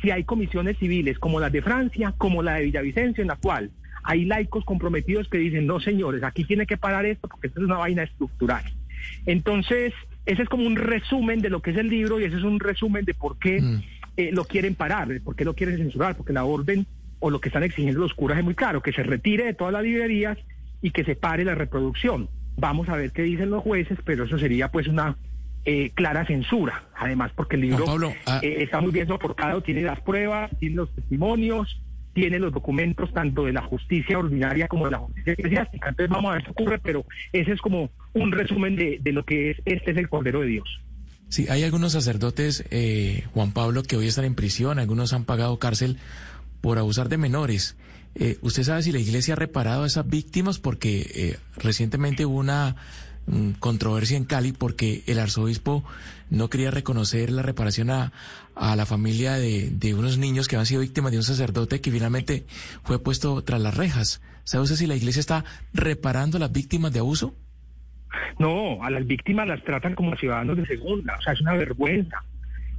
si 0.00 0.10
hay 0.10 0.24
comisiones 0.24 0.78
civiles 0.78 1.18
como 1.18 1.40
las 1.40 1.52
de 1.52 1.60
Francia, 1.62 2.14
como 2.16 2.42
la 2.42 2.54
de 2.54 2.64
Villavicencio, 2.64 3.22
en 3.22 3.28
la 3.28 3.36
cual 3.36 3.70
hay 4.04 4.24
laicos 4.24 4.64
comprometidos 4.64 5.28
que 5.28 5.38
dicen, 5.38 5.66
no 5.66 5.80
señores, 5.80 6.22
aquí 6.22 6.44
tiene 6.44 6.66
que 6.66 6.76
parar 6.76 7.04
esto 7.04 7.28
porque 7.28 7.48
esto 7.48 7.60
es 7.60 7.66
una 7.66 7.76
vaina 7.78 8.04
estructural. 8.04 8.64
Entonces, 9.26 9.92
ese 10.26 10.42
es 10.42 10.48
como 10.48 10.66
un 10.66 10.76
resumen 10.76 11.40
de 11.40 11.50
lo 11.50 11.60
que 11.62 11.70
es 11.70 11.76
el 11.76 11.88
libro 11.88 12.20
y 12.20 12.24
ese 12.24 12.36
es 12.36 12.42
un 12.42 12.60
resumen 12.60 13.04
de 13.04 13.14
por 13.14 13.38
qué 13.38 13.60
Mm. 13.60 13.82
eh, 14.16 14.30
lo 14.32 14.44
quieren 14.44 14.74
parar, 14.74 15.08
de 15.08 15.20
por 15.20 15.36
qué 15.36 15.44
lo 15.44 15.54
quieren 15.54 15.76
censurar, 15.78 16.16
porque 16.16 16.32
la 16.32 16.44
orden 16.44 16.86
o 17.20 17.30
lo 17.30 17.40
que 17.40 17.48
están 17.48 17.62
exigiendo 17.62 18.00
los 18.00 18.14
curas 18.14 18.38
es 18.38 18.44
muy 18.44 18.54
claro, 18.54 18.82
que 18.82 18.92
se 18.92 19.02
retire 19.02 19.44
de 19.44 19.54
todas 19.54 19.72
las 19.72 19.82
librerías 19.82 20.38
y 20.82 20.90
que 20.90 21.04
se 21.04 21.16
pare 21.16 21.44
la 21.44 21.54
reproducción. 21.54 22.28
Vamos 22.56 22.88
a 22.88 22.96
ver 22.96 23.12
qué 23.12 23.22
dicen 23.22 23.50
los 23.50 23.62
jueces, 23.62 23.98
pero 24.04 24.24
eso 24.24 24.38
sería 24.38 24.70
pues 24.70 24.88
una 24.88 25.16
eh, 25.64 25.90
clara 25.94 26.24
censura, 26.24 26.84
además 26.96 27.32
porque 27.34 27.56
el 27.56 27.62
libro 27.62 27.84
Pablo, 27.84 28.12
ah- 28.26 28.40
eh, 28.42 28.62
está 28.62 28.80
muy 28.80 28.90
bien 28.90 29.06
soportado, 29.06 29.62
tiene 29.62 29.82
las 29.82 30.00
pruebas, 30.00 30.50
tiene 30.58 30.76
los 30.76 30.94
testimonios, 30.94 31.80
tiene 32.14 32.38
los 32.38 32.52
documentos 32.52 33.12
tanto 33.12 33.44
de 33.44 33.52
la 33.52 33.62
justicia 33.62 34.18
ordinaria 34.18 34.66
como 34.66 34.86
de 34.86 34.92
la 34.92 34.98
justicia 34.98 35.34
eclesiástica. 35.34 35.90
Entonces 35.90 36.10
vamos 36.10 36.30
a 36.30 36.34
ver 36.34 36.44
qué 36.44 36.50
ocurre, 36.50 36.78
pero 36.78 37.04
ese 37.32 37.52
es 37.52 37.60
como 37.60 37.90
un 38.14 38.32
resumen 38.32 38.76
de, 38.76 38.98
de 39.00 39.12
lo 39.12 39.24
que 39.24 39.50
es 39.50 39.58
este 39.64 39.92
es 39.92 39.96
el 39.96 40.08
Cordero 40.08 40.40
de 40.40 40.48
Dios. 40.48 40.80
Sí, 41.28 41.46
hay 41.50 41.62
algunos 41.62 41.92
sacerdotes, 41.92 42.64
eh, 42.70 43.24
Juan 43.34 43.52
Pablo, 43.52 43.82
que 43.82 43.96
hoy 43.96 44.06
están 44.06 44.24
en 44.24 44.34
prisión, 44.34 44.78
algunos 44.78 45.12
han 45.12 45.24
pagado 45.24 45.58
cárcel 45.58 45.98
por 46.60 46.78
abusar 46.78 47.08
de 47.08 47.18
menores. 47.18 47.76
Eh, 48.14 48.38
¿Usted 48.42 48.64
sabe 48.64 48.82
si 48.82 48.92
la 48.92 48.98
iglesia 48.98 49.34
ha 49.34 49.36
reparado 49.36 49.84
a 49.84 49.86
esas 49.86 50.08
víctimas? 50.08 50.58
Porque 50.58 51.10
eh, 51.14 51.38
recientemente 51.56 52.26
hubo 52.26 52.38
una 52.38 52.76
mm, 53.26 53.52
controversia 53.60 54.16
en 54.16 54.24
Cali 54.24 54.52
porque 54.52 55.02
el 55.06 55.18
arzobispo 55.18 55.84
no 56.30 56.50
quería 56.50 56.70
reconocer 56.70 57.30
la 57.30 57.42
reparación 57.42 57.90
a, 57.90 58.12
a 58.54 58.76
la 58.76 58.86
familia 58.86 59.34
de, 59.34 59.70
de 59.70 59.94
unos 59.94 60.18
niños 60.18 60.48
que 60.48 60.56
habían 60.56 60.66
sido 60.66 60.80
víctimas 60.80 61.12
de 61.12 61.18
un 61.18 61.24
sacerdote 61.24 61.80
que 61.80 61.90
finalmente 61.90 62.46
fue 62.82 63.02
puesto 63.02 63.42
tras 63.44 63.60
las 63.60 63.76
rejas. 63.76 64.20
¿Sabe 64.44 64.64
usted 64.64 64.76
si 64.76 64.86
la 64.86 64.96
iglesia 64.96 65.20
está 65.20 65.44
reparando 65.72 66.38
a 66.38 66.40
las 66.40 66.52
víctimas 66.52 66.92
de 66.92 67.00
abuso? 67.00 67.34
No, 68.38 68.82
a 68.82 68.90
las 68.90 69.06
víctimas 69.06 69.46
las 69.46 69.62
tratan 69.62 69.94
como 69.94 70.16
ciudadanos 70.16 70.56
de 70.56 70.66
segunda, 70.66 71.16
o 71.18 71.22
sea, 71.22 71.32
es 71.32 71.40
una 71.40 71.54
vergüenza. 71.54 72.22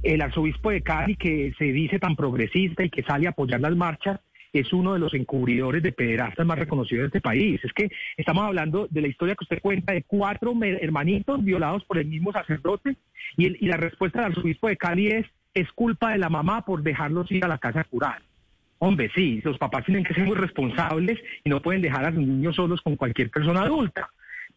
El 0.02 0.22
arzobispo 0.22 0.70
de 0.70 0.80
Cali, 0.80 1.16
que 1.16 1.52
se 1.58 1.64
dice 1.66 1.98
tan 1.98 2.16
progresista 2.16 2.84
y 2.84 2.90
que 2.90 3.02
sale 3.02 3.26
a 3.26 3.30
apoyar 3.30 3.60
las 3.60 3.76
marchas, 3.76 4.20
es 4.52 4.72
uno 4.72 4.94
de 4.94 4.98
los 4.98 5.14
encubridores 5.14 5.82
de 5.82 5.92
pederastas 5.92 6.46
más 6.46 6.58
reconocidos 6.58 7.02
de 7.02 7.06
este 7.06 7.20
país. 7.20 7.60
Es 7.62 7.72
que 7.72 7.90
estamos 8.16 8.44
hablando 8.44 8.88
de 8.90 9.00
la 9.00 9.08
historia 9.08 9.34
que 9.34 9.44
usted 9.44 9.60
cuenta 9.60 9.92
de 9.92 10.02
cuatro 10.02 10.54
hermanitos 10.62 11.44
violados 11.44 11.84
por 11.84 11.98
el 11.98 12.06
mismo 12.06 12.32
sacerdote 12.32 12.96
y, 13.36 13.66
la 13.66 13.76
respuesta 13.76 14.20
del 14.20 14.32
arzobispo 14.32 14.68
de 14.68 14.76
Cali 14.76 15.08
es, 15.08 15.26
es 15.54 15.70
culpa 15.72 16.12
de 16.12 16.18
la 16.18 16.28
mamá 16.28 16.64
por 16.64 16.82
dejarlos 16.82 17.30
ir 17.30 17.44
a 17.44 17.48
la 17.48 17.58
casa 17.58 17.84
cural. 17.84 18.22
Hombre, 18.78 19.10
sí, 19.14 19.42
los 19.44 19.58
papás 19.58 19.84
tienen 19.84 20.04
que 20.04 20.14
ser 20.14 20.24
muy 20.24 20.36
responsables 20.36 21.18
y 21.44 21.50
no 21.50 21.60
pueden 21.60 21.82
dejar 21.82 22.06
a 22.06 22.12
sus 22.12 22.26
niños 22.26 22.56
solos 22.56 22.80
con 22.80 22.96
cualquier 22.96 23.30
persona 23.30 23.62
adulta. 23.62 24.10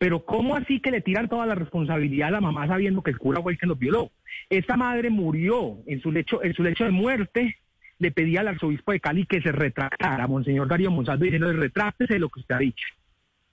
Pero 0.04 0.26
¿cómo 0.26 0.58
así 0.58 0.82
que 0.82 0.92
le 0.92 1.00
tiran 1.00 1.30
toda 1.30 1.46
la 1.46 1.56
responsabilidad 1.56 2.28
a 2.28 2.32
la 2.32 2.42
mamá 2.42 2.68
sabiendo 2.68 3.02
que 3.02 3.12
el 3.12 3.18
cura 3.18 3.42
fue 3.42 3.54
el 3.54 3.58
que 3.58 3.68
los 3.68 3.80
violó? 3.80 4.12
Esta 4.50 4.76
madre 4.76 5.10
murió 5.10 5.78
en 5.88 6.02
su 6.02 6.12
lecho, 6.12 6.44
en 6.44 6.54
su 6.54 6.62
lecho 6.62 6.84
de 6.84 6.92
muerte. 6.92 7.56
Le 8.00 8.12
pedía 8.12 8.42
al 8.42 8.50
arzobispo 8.50 8.92
de 8.92 9.00
Cali 9.00 9.26
que 9.26 9.42
se 9.42 9.54
retractara, 9.54 10.28
Monseñor 10.28 10.68
Darío 10.68 10.92
Monsalvo, 10.92 11.24
diciendo, 11.24 11.54
retráctese 11.54 12.16
de 12.16 12.20
lo 12.20 12.28
que 12.28 12.42
usted 12.42 12.54
ha 12.54 12.60
dicho. 12.60 12.86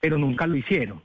Pero 0.01 0.17
nunca 0.17 0.45
lo 0.45 0.57
hicieron. 0.57 1.01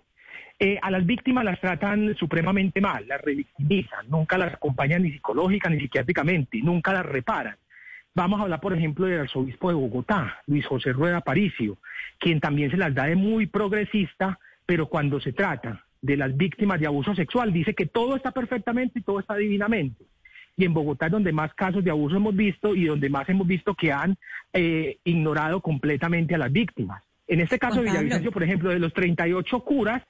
Eh, 0.59 0.81
a 0.83 0.91
las 0.91 1.07
víctimas 1.07 1.45
las 1.45 1.61
tratan 1.61 2.17
supremamente 2.17 2.81
mal, 2.81 3.07
las 3.07 3.21
revictimizan, 3.21 4.09
nunca 4.09 4.37
las 4.39 4.53
acompañan 4.53 5.05
ni 5.05 5.13
psicológica 5.13 5.71
ni 5.71 5.79
psiquiátricamente, 5.79 6.59
nunca 6.61 6.93
las 6.93 7.07
reparan. 7.07 7.55
Vamos 8.17 8.41
a 8.41 8.43
hablar, 8.43 8.61
por 8.61 8.73
ejemplo, 8.73 9.07
del 9.07 9.21
arzobispo 9.21 9.69
de 9.69 9.77
Bogotá, 9.77 10.43
Luis 10.49 10.67
José 10.67 10.93
Rueda 10.93 11.21
Paricio, 11.21 11.79
quien 12.19 12.41
también 12.41 12.73
se 12.73 12.77
las 12.77 12.93
da 12.93 13.05
de 13.05 13.15
muy 13.15 13.47
progresista, 13.47 14.41
pero 14.67 14.89
cuando 14.89 15.21
se 15.21 15.33
trata 15.33 15.85
de 16.03 16.17
las 16.17 16.37
víctimas 16.37 16.81
de 16.81 16.87
abuso 16.87 17.15
sexual, 17.15 17.53
dice 17.53 17.75
que 17.75 17.87
todo 17.87 18.17
está 18.17 18.33
perfectamente 18.33 18.99
y 18.99 19.03
todo 19.03 19.21
está 19.21 19.37
divinamente. 19.37 20.05
Y 20.57 20.65
en 20.65 20.75
Bogotá 20.75 21.07
es 21.07 21.13
donde 21.13 21.33
más 21.33 21.55
casos 21.55 21.85
de 21.85 21.91
abuso 21.91 22.17
hemos 22.17 22.35
visto 22.35 22.75
y 22.75 22.87
donde 22.87 23.11
más 23.11 23.29
hemos 23.29 23.47
visto 23.47 23.75
que 23.75 23.93
han 23.93 24.17
eh, 24.53 24.99
ignorado 25.05 25.61
completamente 25.61 26.35
a 26.35 26.39
las 26.39 26.53
víctimas. 26.53 27.03
En 27.29 27.41
este 27.41 27.59
caso 27.59 27.83
de. 27.83 27.91
Villavicencio, 27.91 28.33
por 28.33 28.43
ejemplo, 28.43 28.71
de 28.71 28.79
los 28.79 28.93
38 28.93 29.61
curas, 29.61 30.03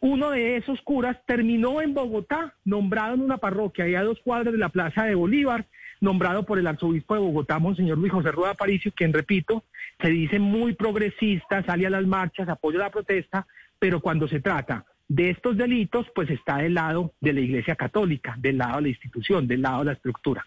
uno 0.00 0.30
de 0.30 0.56
esos 0.56 0.80
curas 0.82 1.18
terminó 1.26 1.82
en 1.82 1.92
Bogotá, 1.92 2.54
nombrado 2.64 3.14
en 3.14 3.20
una 3.20 3.38
parroquia, 3.38 3.84
ahí 3.84 3.94
a 3.94 4.02
dos 4.02 4.18
cuadras 4.24 4.52
de 4.52 4.58
la 4.58 4.70
Plaza 4.70 5.04
de 5.04 5.14
Bolívar, 5.14 5.66
nombrado 6.00 6.46
por 6.46 6.58
el 6.58 6.66
arzobispo 6.66 7.14
de 7.14 7.20
Bogotá, 7.20 7.58
Monseñor 7.58 7.98
Luis 7.98 8.12
José 8.12 8.32
Rueda 8.32 8.54
Paricio, 8.54 8.92
quien, 8.94 9.12
repito, 9.12 9.64
se 10.00 10.08
dice 10.08 10.38
muy 10.38 10.72
progresista, 10.72 11.62
sale 11.64 11.86
a 11.86 11.90
las 11.90 12.06
marchas, 12.06 12.48
apoya 12.48 12.78
la 12.78 12.90
protesta, 12.90 13.46
pero 13.80 14.00
cuando 14.00 14.28
se 14.28 14.38
trata 14.38 14.84
de 15.08 15.30
estos 15.30 15.56
delitos, 15.56 16.06
pues 16.14 16.30
está 16.30 16.58
del 16.58 16.74
lado 16.74 17.14
de 17.20 17.32
la 17.32 17.40
Iglesia 17.40 17.74
Católica, 17.74 18.36
del 18.38 18.58
lado 18.58 18.76
de 18.76 18.82
la 18.82 18.88
institución, 18.90 19.48
del 19.48 19.62
lado 19.62 19.80
de 19.80 19.86
la 19.86 19.92
estructura. 19.94 20.46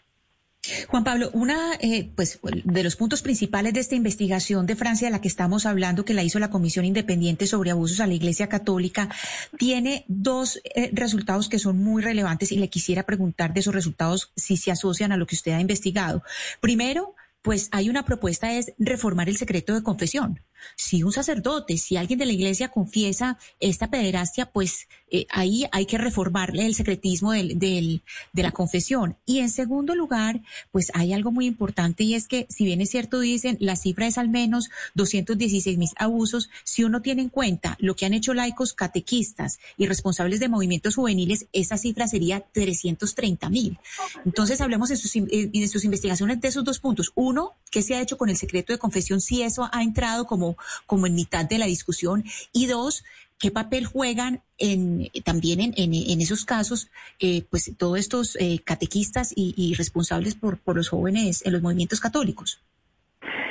Juan 0.88 1.04
Pablo, 1.04 1.30
una 1.34 1.74
eh, 1.82 2.10
pues 2.16 2.40
de 2.64 2.84
los 2.84 2.96
puntos 2.96 3.22
principales 3.22 3.74
de 3.74 3.82
esta 3.82 3.96
investigación 3.96 4.66
de 4.66 4.78
Francia 4.78 5.08
de 5.08 5.12
la 5.12 5.20
que 5.20 5.28
estamos 5.28 5.66
hablando, 5.66 6.06
que 6.06 6.14
la 6.14 6.24
hizo 6.24 6.40
la 6.40 6.50
Comisión 6.50 6.86
Independiente 6.86 7.48
sobre 7.48 7.72
Abusos 7.72 8.00
a 8.00 8.08
la 8.08 8.14
Iglesia 8.14 8.48
Católica, 8.48 9.10
tiene 9.58 10.06
dos 10.08 10.62
eh, 10.64 10.90
resultados 10.94 11.50
que 11.50 11.60
son 11.60 11.84
muy 11.84 12.02
relevantes 12.02 12.54
y 12.54 12.60
le 12.60 12.70
quisiera 12.70 13.04
preguntar 13.04 13.54
de 13.54 13.60
esos 13.60 13.76
resultados 13.76 14.32
si 14.38 14.56
se 14.56 14.72
asocian 14.72 15.12
a 15.12 15.18
lo 15.18 15.28
que 15.28 15.36
usted 15.36 15.52
ha 15.52 15.60
investigado. 15.60 16.24
Primero, 16.62 17.14
pues 17.42 17.68
hay 17.74 17.90
una 17.90 18.06
propuesta 18.06 18.54
es 18.54 18.74
reformar 18.80 19.28
el 19.28 19.36
secreto 19.36 19.76
de 19.76 19.84
confesión. 19.84 20.40
Si 20.76 21.04
un 21.04 21.12
sacerdote, 21.12 21.78
si 21.78 21.98
alguien 21.98 22.20
de 22.20 22.26
la 22.26 22.34
iglesia 22.34 22.70
confiesa 22.70 23.38
esta 23.60 23.90
pederastia, 23.90 24.52
pues 24.52 24.88
eh, 25.12 25.26
ahí 25.30 25.66
hay 25.72 25.86
que 25.86 25.98
reformarle 25.98 26.66
el 26.66 26.76
secretismo 26.76 27.32
del, 27.32 27.60
del- 27.60 28.02
de 28.34 28.44
la 28.44 28.52
confesión. 28.52 29.18
Y 29.26 29.40
en 29.40 29.50
segundo 29.50 29.96
lugar, 29.96 30.42
pues 30.72 30.92
hay 30.94 31.14
algo 31.14 31.32
muy 31.32 31.46
importante 31.46 32.04
y 32.04 32.16
es 32.16 32.28
que, 32.28 32.48
si 32.50 32.66
bien 32.66 32.82
es 32.82 32.90
cierto, 32.90 33.20
dicen, 33.20 33.58
la 33.60 33.76
cifra 33.76 34.08
es 34.08 34.18
al 34.18 34.30
menos 34.30 34.70
216 34.96 35.78
mil 35.78 35.90
abusos, 35.98 36.50
si 36.64 36.84
uno 36.84 37.02
tiene 37.02 37.22
en 37.22 37.30
cuenta 37.30 37.76
lo 37.80 37.96
que 37.96 38.06
han 38.06 38.14
hecho 38.14 38.34
laicos 38.34 38.74
catequistas 38.74 39.60
y 39.78 39.86
responsables 39.86 40.40
de 40.40 40.50
movimientos 40.50 40.96
juveniles, 40.96 41.46
esa 41.54 41.78
cifra 41.78 42.08
sería 42.08 42.42
330 42.52 43.50
mil. 43.50 43.78
Entonces, 44.26 44.62
hablemos 44.62 44.90
en 44.92 44.98
sus, 44.98 45.16
in- 45.16 45.28
eh, 45.32 45.68
sus 45.68 45.84
investigaciones 45.86 46.42
de 46.42 46.48
esos 46.48 46.64
dos 46.64 46.80
puntos. 46.80 47.12
Uno, 47.16 47.54
¿qué 47.72 47.82
se 47.82 47.96
ha 47.96 48.02
hecho 48.02 48.18
con 48.18 48.30
el 48.30 48.38
secreto 48.38 48.74
de 48.74 48.80
confesión? 48.80 49.22
Si 49.22 49.42
eso 49.42 49.70
ha 49.72 49.84
entrado 49.84 50.26
como, 50.26 50.53
como 50.86 51.08
en 51.08 51.16
mitad 51.16 51.46
de 51.46 51.58
la 51.58 51.66
discusión. 51.66 52.24
Y 52.52 52.68
dos, 52.68 53.04
¿qué 53.40 53.52
papel 53.52 53.86
juegan 53.86 54.42
en, 54.58 55.10
también 55.24 55.74
en, 55.76 56.22
esos 56.22 56.46
casos, 56.46 56.90
eh, 57.20 57.44
pues 57.50 57.72
todos 57.78 58.00
estos 58.00 58.38
eh, 58.40 58.60
catequistas 58.64 59.34
y, 59.36 59.54
y 59.58 59.74
responsables 59.76 60.36
por, 60.36 60.60
los 60.76 60.90
jóvenes 60.90 61.46
en 61.46 61.54
los 61.54 61.62
movimientos 61.62 62.00
católicos? 62.00 62.62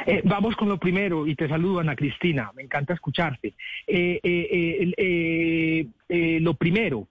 Eh, 0.06 0.20
vamos 0.24 0.56
con 0.56 0.68
lo 0.68 0.78
primero 0.78 1.28
y 1.28 1.36
te 1.36 1.48
saludo 1.48 1.78
Ana 1.78 1.94
Cristina, 1.94 2.50
me 2.54 2.62
encanta 2.62 2.92
escucharte. 2.92 3.54
Eh, 3.86 4.18
eh, 6.14 6.38
lo 6.40 6.54
primero, 6.54 7.08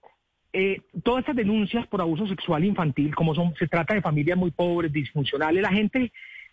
eh, 0.53 0.81
todas 1.01 1.21
estas 1.21 1.37
denuncias 1.37 1.87
por 1.87 2.01
abuso 2.01 2.27
sexual 2.27 2.65
infantil, 2.65 3.15
como 3.15 3.33
son, 3.33 3.55
se 3.57 3.67
trata 3.67 3.93
de 3.93 4.01
familias 4.01 4.37
muy 4.37 4.51
pobres, 4.51 4.91
disfuncionales, 4.91 5.61
la 5.61 5.71
gente 5.71 6.11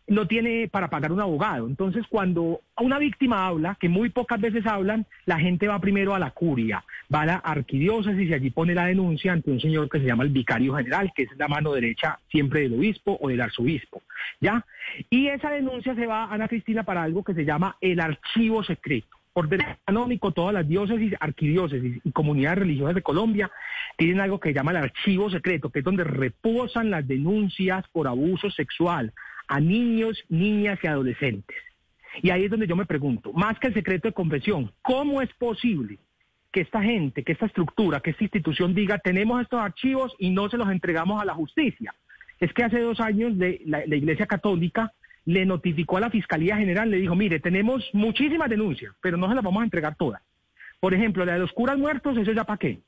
no 0.08 0.26
tiene 0.26 0.68
para 0.68 0.88
pagar 0.88 1.12
un 1.12 1.20
abogado. 1.20 1.66
Entonces, 1.66 2.04
cuando 2.08 2.62
una 2.80 2.98
víctima 2.98 3.46
habla, 3.46 3.76
que 3.78 3.88
muy 3.88 4.08
pocas 4.08 4.40
veces 4.40 4.66
hablan, 4.66 5.06
la 5.26 5.38
gente 5.38 5.68
va 5.68 5.78
primero 5.78 6.14
a 6.14 6.18
la 6.18 6.30
curia, 6.30 6.82
va 7.14 7.22
a 7.22 7.26
la 7.26 7.36
arquidiócesis 7.36 8.28
y 8.28 8.34
allí 8.34 8.50
pone 8.50 8.74
la 8.74 8.86
denuncia 8.86 9.32
ante 9.32 9.50
un 9.50 9.60
señor 9.60 9.88
que 9.88 9.98
se 9.98 10.06
llama 10.06 10.24
el 10.24 10.30
vicario 10.30 10.74
general, 10.74 11.12
que 11.14 11.24
es 11.24 11.28
la 11.36 11.48
mano 11.48 11.72
derecha 11.72 12.18
siempre 12.30 12.62
del 12.62 12.74
obispo 12.74 13.18
o 13.20 13.28
del 13.28 13.40
arzobispo, 13.40 14.02
¿ya? 14.40 14.64
Y 15.10 15.28
esa 15.28 15.50
denuncia 15.50 15.94
se 15.94 16.06
va, 16.06 16.24
Ana 16.32 16.48
Cristina, 16.48 16.82
para 16.82 17.02
algo 17.02 17.22
que 17.22 17.34
se 17.34 17.44
llama 17.44 17.76
el 17.80 18.00
archivo 18.00 18.64
secreto. 18.64 19.08
Por 19.34 19.48
derecho 19.48 19.76
canónico, 19.84 20.32
todas 20.32 20.54
las 20.54 20.66
diócesis, 20.66 21.14
arquidiócesis 21.20 22.00
y 22.02 22.10
comunidades 22.10 22.60
religiosas 22.60 22.96
de 22.96 23.02
Colombia 23.02 23.50
tienen 23.96 24.20
algo 24.20 24.40
que 24.40 24.48
se 24.48 24.54
llama 24.54 24.72
el 24.72 24.78
archivo 24.78 25.30
secreto, 25.30 25.70
que 25.70 25.80
es 25.80 25.84
donde 25.84 26.02
reposan 26.02 26.90
las 26.90 27.06
denuncias 27.06 27.84
por 27.92 28.08
abuso 28.08 28.50
sexual 28.50 29.12
a 29.48 29.60
niños, 29.60 30.22
niñas 30.28 30.78
y 30.82 30.86
adolescentes. 30.86 31.56
Y 32.22 32.30
ahí 32.30 32.44
es 32.44 32.50
donde 32.50 32.66
yo 32.66 32.76
me 32.76 32.86
pregunto, 32.86 33.32
más 33.32 33.58
que 33.58 33.68
el 33.68 33.74
secreto 33.74 34.08
de 34.08 34.14
confesión, 34.14 34.72
¿cómo 34.82 35.20
es 35.22 35.32
posible 35.34 35.98
que 36.52 36.60
esta 36.60 36.82
gente, 36.82 37.22
que 37.22 37.32
esta 37.32 37.46
estructura, 37.46 38.00
que 38.00 38.10
esta 38.10 38.24
institución 38.24 38.74
diga, 38.74 38.98
tenemos 38.98 39.42
estos 39.42 39.60
archivos 39.60 40.14
y 40.18 40.30
no 40.30 40.48
se 40.48 40.56
los 40.56 40.70
entregamos 40.70 41.20
a 41.20 41.24
la 41.24 41.34
justicia? 41.34 41.94
Es 42.40 42.52
que 42.52 42.64
hace 42.64 42.80
dos 42.80 43.00
años 43.00 43.32
la, 43.36 43.82
la 43.86 43.96
Iglesia 43.96 44.26
Católica 44.26 44.92
le 45.24 45.44
notificó 45.44 45.98
a 45.98 46.00
la 46.00 46.10
Fiscalía 46.10 46.56
General, 46.56 46.90
le 46.90 46.98
dijo, 46.98 47.14
mire, 47.14 47.40
tenemos 47.40 47.88
muchísimas 47.92 48.48
denuncias, 48.48 48.94
pero 49.02 49.16
no 49.16 49.28
se 49.28 49.34
las 49.34 49.44
vamos 49.44 49.60
a 49.60 49.64
entregar 49.64 49.94
todas. 49.96 50.22
Por 50.80 50.94
ejemplo, 50.94 51.24
la 51.24 51.34
de 51.34 51.40
los 51.40 51.52
curas 51.52 51.76
muertos, 51.76 52.16
eso 52.16 52.32
ya 52.32 52.44
para 52.44 52.58
qué. 52.58 52.80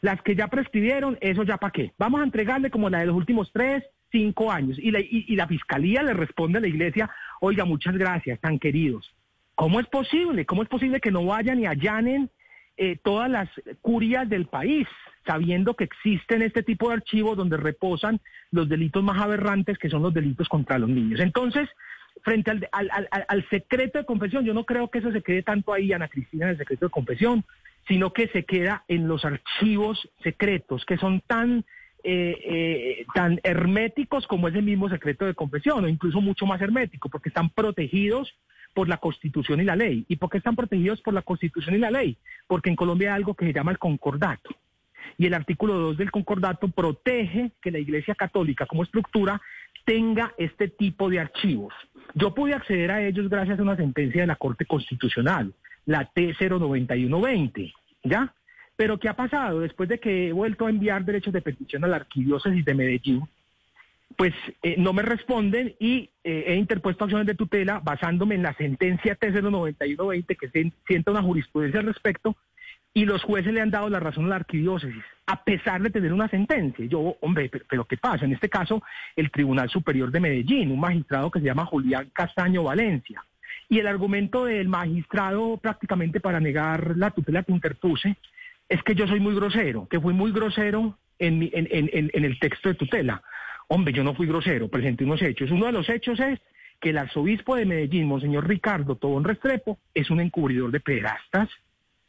Las 0.00 0.20
que 0.22 0.34
ya 0.34 0.48
prescribieron, 0.48 1.18
eso 1.20 1.42
ya 1.44 1.56
para 1.58 1.72
qué. 1.72 1.92
Vamos 1.98 2.20
a 2.20 2.24
entregarle 2.24 2.70
como 2.70 2.90
la 2.90 3.00
de 3.00 3.06
los 3.06 3.14
últimos 3.14 3.52
tres, 3.52 3.84
cinco 4.10 4.50
años. 4.50 4.78
Y 4.78 4.90
la, 4.90 5.00
y, 5.00 5.34
la 5.36 5.46
fiscalía 5.46 6.02
le 6.02 6.14
responde 6.14 6.58
a 6.58 6.60
la 6.60 6.68
iglesia, 6.68 7.10
oiga, 7.40 7.64
muchas 7.64 7.96
gracias, 7.96 8.40
tan 8.40 8.58
queridos. 8.58 9.14
¿Cómo 9.54 9.80
es 9.80 9.86
posible? 9.86 10.46
¿Cómo 10.46 10.62
es 10.62 10.68
posible 10.68 11.00
que 11.00 11.10
no 11.10 11.24
vayan 11.24 11.60
y 11.60 11.66
allanen 11.66 12.30
eh, 12.76 12.96
todas 13.02 13.30
las 13.30 13.48
curias 13.80 14.28
del 14.28 14.46
país, 14.46 14.86
sabiendo 15.26 15.74
que 15.74 15.84
existen 15.84 16.42
este 16.42 16.62
tipo 16.62 16.88
de 16.88 16.94
archivos 16.94 17.36
donde 17.36 17.56
reposan 17.56 18.20
los 18.50 18.68
delitos 18.68 19.02
más 19.02 19.20
aberrantes, 19.20 19.78
que 19.78 19.90
son 19.90 20.02
los 20.02 20.14
delitos 20.14 20.48
contra 20.48 20.78
los 20.78 20.88
niños? 20.88 21.20
Entonces, 21.20 21.68
frente 22.22 22.50
al, 22.50 22.68
al, 22.72 23.08
al, 23.26 23.48
secreto 23.48 23.98
de 23.98 24.04
confesión, 24.04 24.44
yo 24.44 24.54
no 24.54 24.64
creo 24.64 24.90
que 24.90 24.98
eso 24.98 25.10
se 25.12 25.22
quede 25.22 25.42
tanto 25.42 25.72
ahí, 25.72 25.92
Ana 25.92 26.08
Cristina, 26.08 26.46
en 26.46 26.52
el 26.52 26.58
secreto 26.58 26.86
de 26.86 26.90
confesión, 26.90 27.44
sino 27.88 28.12
que 28.12 28.28
se 28.28 28.44
queda 28.44 28.84
en 28.86 29.08
los 29.08 29.24
archivos 29.24 30.08
secretos, 30.22 30.84
que 30.84 30.98
son 30.98 31.20
tan 31.26 31.64
eh, 32.04 32.38
eh, 32.44 33.06
tan 33.14 33.40
herméticos 33.42 34.26
como 34.26 34.48
es 34.48 34.54
el 34.54 34.62
mismo 34.62 34.88
secreto 34.88 35.26
de 35.26 35.34
confesión, 35.34 35.84
o 35.84 35.88
incluso 35.88 36.20
mucho 36.20 36.46
más 36.46 36.60
hermético, 36.60 37.08
porque 37.08 37.28
están 37.28 37.50
protegidos 37.50 38.34
por 38.74 38.88
la 38.88 38.98
Constitución 38.98 39.60
y 39.60 39.64
la 39.64 39.76
ley. 39.76 40.04
¿Y 40.08 40.16
por 40.16 40.30
qué 40.30 40.38
están 40.38 40.56
protegidos 40.56 41.00
por 41.00 41.14
la 41.14 41.22
Constitución 41.22 41.74
y 41.74 41.78
la 41.78 41.90
ley? 41.90 42.16
Porque 42.46 42.70
en 42.70 42.76
Colombia 42.76 43.10
hay 43.10 43.16
algo 43.16 43.34
que 43.34 43.46
se 43.46 43.52
llama 43.52 43.72
el 43.72 43.78
concordato. 43.78 44.50
Y 45.16 45.26
el 45.26 45.34
artículo 45.34 45.74
2 45.74 45.96
del 45.96 46.10
concordato 46.10 46.68
protege 46.68 47.50
que 47.60 47.70
la 47.70 47.78
Iglesia 47.78 48.14
Católica 48.14 48.66
como 48.66 48.84
estructura 48.84 49.40
tenga 49.84 50.34
este 50.36 50.68
tipo 50.68 51.08
de 51.08 51.18
archivos. 51.18 51.74
Yo 52.14 52.34
pude 52.34 52.54
acceder 52.54 52.90
a 52.90 53.02
ellos 53.02 53.28
gracias 53.28 53.58
a 53.58 53.62
una 53.62 53.76
sentencia 53.76 54.20
de 54.20 54.26
la 54.26 54.36
Corte 54.36 54.66
Constitucional, 54.66 55.54
la 55.86 56.12
T09120, 56.12 57.72
¿ya? 58.04 58.34
Pero 58.78 58.96
¿qué 58.96 59.08
ha 59.08 59.16
pasado? 59.16 59.58
Después 59.58 59.88
de 59.88 59.98
que 59.98 60.28
he 60.28 60.32
vuelto 60.32 60.64
a 60.64 60.70
enviar 60.70 61.04
derechos 61.04 61.32
de 61.32 61.42
petición 61.42 61.82
a 61.82 61.88
la 61.88 61.96
arquidiócesis 61.96 62.64
de 62.64 62.74
Medellín, 62.76 63.28
pues 64.16 64.32
eh, 64.62 64.76
no 64.78 64.92
me 64.92 65.02
responden 65.02 65.74
y 65.80 66.10
eh, 66.22 66.44
he 66.46 66.54
interpuesto 66.54 67.02
acciones 67.02 67.26
de 67.26 67.34
tutela 67.34 67.80
basándome 67.80 68.36
en 68.36 68.44
la 68.44 68.54
sentencia 68.54 69.18
T09120 69.18 70.36
que 70.38 70.72
sienta 70.86 71.10
una 71.10 71.24
jurisprudencia 71.24 71.80
al 71.80 71.86
respecto 71.86 72.36
y 72.94 73.04
los 73.04 73.24
jueces 73.24 73.52
le 73.52 73.60
han 73.60 73.72
dado 73.72 73.88
la 73.88 73.98
razón 73.98 74.26
a 74.26 74.28
la 74.28 74.36
arquidiócesis, 74.36 75.02
a 75.26 75.42
pesar 75.42 75.82
de 75.82 75.90
tener 75.90 76.12
una 76.12 76.28
sentencia. 76.28 76.86
Yo, 76.86 77.16
hombre, 77.20 77.48
pero, 77.48 77.64
pero, 77.68 77.84
¿qué 77.84 77.96
pasa? 77.96 78.26
En 78.26 78.32
este 78.32 78.48
caso, 78.48 78.80
el 79.16 79.32
Tribunal 79.32 79.68
Superior 79.68 80.12
de 80.12 80.20
Medellín, 80.20 80.70
un 80.70 80.78
magistrado 80.78 81.32
que 81.32 81.40
se 81.40 81.46
llama 81.46 81.66
Julián 81.66 82.10
Castaño 82.12 82.62
Valencia. 82.62 83.24
Y 83.68 83.80
el 83.80 83.88
argumento 83.88 84.44
del 84.44 84.68
magistrado 84.68 85.56
prácticamente 85.56 86.20
para 86.20 86.38
negar 86.38 86.96
la 86.96 87.10
tutela 87.10 87.42
que 87.42 87.52
interpuse 87.52 88.16
es 88.68 88.82
que 88.82 88.94
yo 88.94 89.06
soy 89.06 89.20
muy 89.20 89.34
grosero, 89.34 89.88
que 89.88 90.00
fui 90.00 90.14
muy 90.14 90.32
grosero 90.32 90.98
en, 91.18 91.42
el 91.52 92.38
texto 92.38 92.68
de 92.68 92.74
tutela. 92.74 93.22
Hombre, 93.68 93.92
yo 93.92 94.04
no 94.04 94.14
fui 94.14 94.26
grosero, 94.26 94.68
presenté 94.68 95.04
unos 95.04 95.22
hechos. 95.22 95.50
Uno 95.50 95.66
de 95.66 95.72
los 95.72 95.88
hechos 95.88 96.20
es 96.20 96.38
que 96.80 96.90
el 96.90 96.98
arzobispo 96.98 97.56
de 97.56 97.66
Medellín, 97.66 98.06
Monseñor 98.06 98.46
Ricardo 98.46 98.96
Tobón 98.96 99.24
Restrepo, 99.24 99.78
es 99.94 100.10
un 100.10 100.20
encubridor 100.20 100.70
de 100.70 100.80
pederastas. 100.80 101.48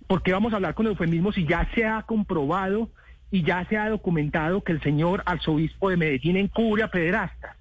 ¿Por 0.07 0.21
qué 0.21 0.31
vamos 0.31 0.53
a 0.53 0.57
hablar 0.57 0.75
con 0.75 0.87
eufemismo 0.87 1.31
si 1.31 1.45
ya 1.45 1.69
se 1.73 1.85
ha 1.85 2.03
comprobado 2.03 2.89
y 3.31 3.43
ya 3.43 3.65
se 3.65 3.77
ha 3.77 3.89
documentado 3.89 4.63
que 4.63 4.71
el 4.71 4.81
señor 4.81 5.23
arzobispo 5.25 5.89
de 5.89 5.97
Medellín 5.97 6.37
encubre 6.37 6.83
a 6.83 6.91
pederastas? 6.91 7.57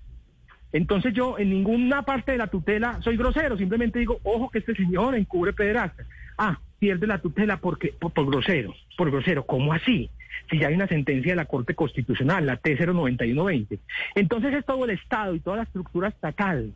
Entonces 0.72 1.14
yo 1.14 1.38
en 1.38 1.50
ninguna 1.50 2.02
parte 2.02 2.32
de 2.32 2.38
la 2.38 2.48
tutela 2.48 3.00
soy 3.02 3.16
grosero, 3.16 3.56
simplemente 3.56 3.98
digo, 3.98 4.20
ojo 4.22 4.50
que 4.50 4.58
este 4.58 4.74
señor 4.74 5.14
encubre 5.14 5.52
pederastas. 5.52 6.06
Ah, 6.36 6.60
pierde 6.78 7.06
la 7.06 7.18
tutela 7.18 7.58
porque 7.58 7.94
por, 7.98 8.12
grosero, 8.26 8.74
por 8.96 9.10
grosero. 9.10 9.44
¿Cómo 9.44 9.72
así? 9.72 10.10
Si 10.50 10.58
ya 10.58 10.68
hay 10.68 10.74
una 10.74 10.86
sentencia 10.86 11.32
de 11.32 11.36
la 11.36 11.46
Corte 11.46 11.74
Constitucional, 11.74 12.46
la 12.46 12.60
T09120. 12.60 13.78
Entonces 14.14 14.54
es 14.54 14.64
todo 14.64 14.84
el 14.84 14.90
Estado 14.90 15.34
y 15.34 15.40
toda 15.40 15.58
la 15.58 15.62
estructura 15.64 16.08
estatal 16.08 16.72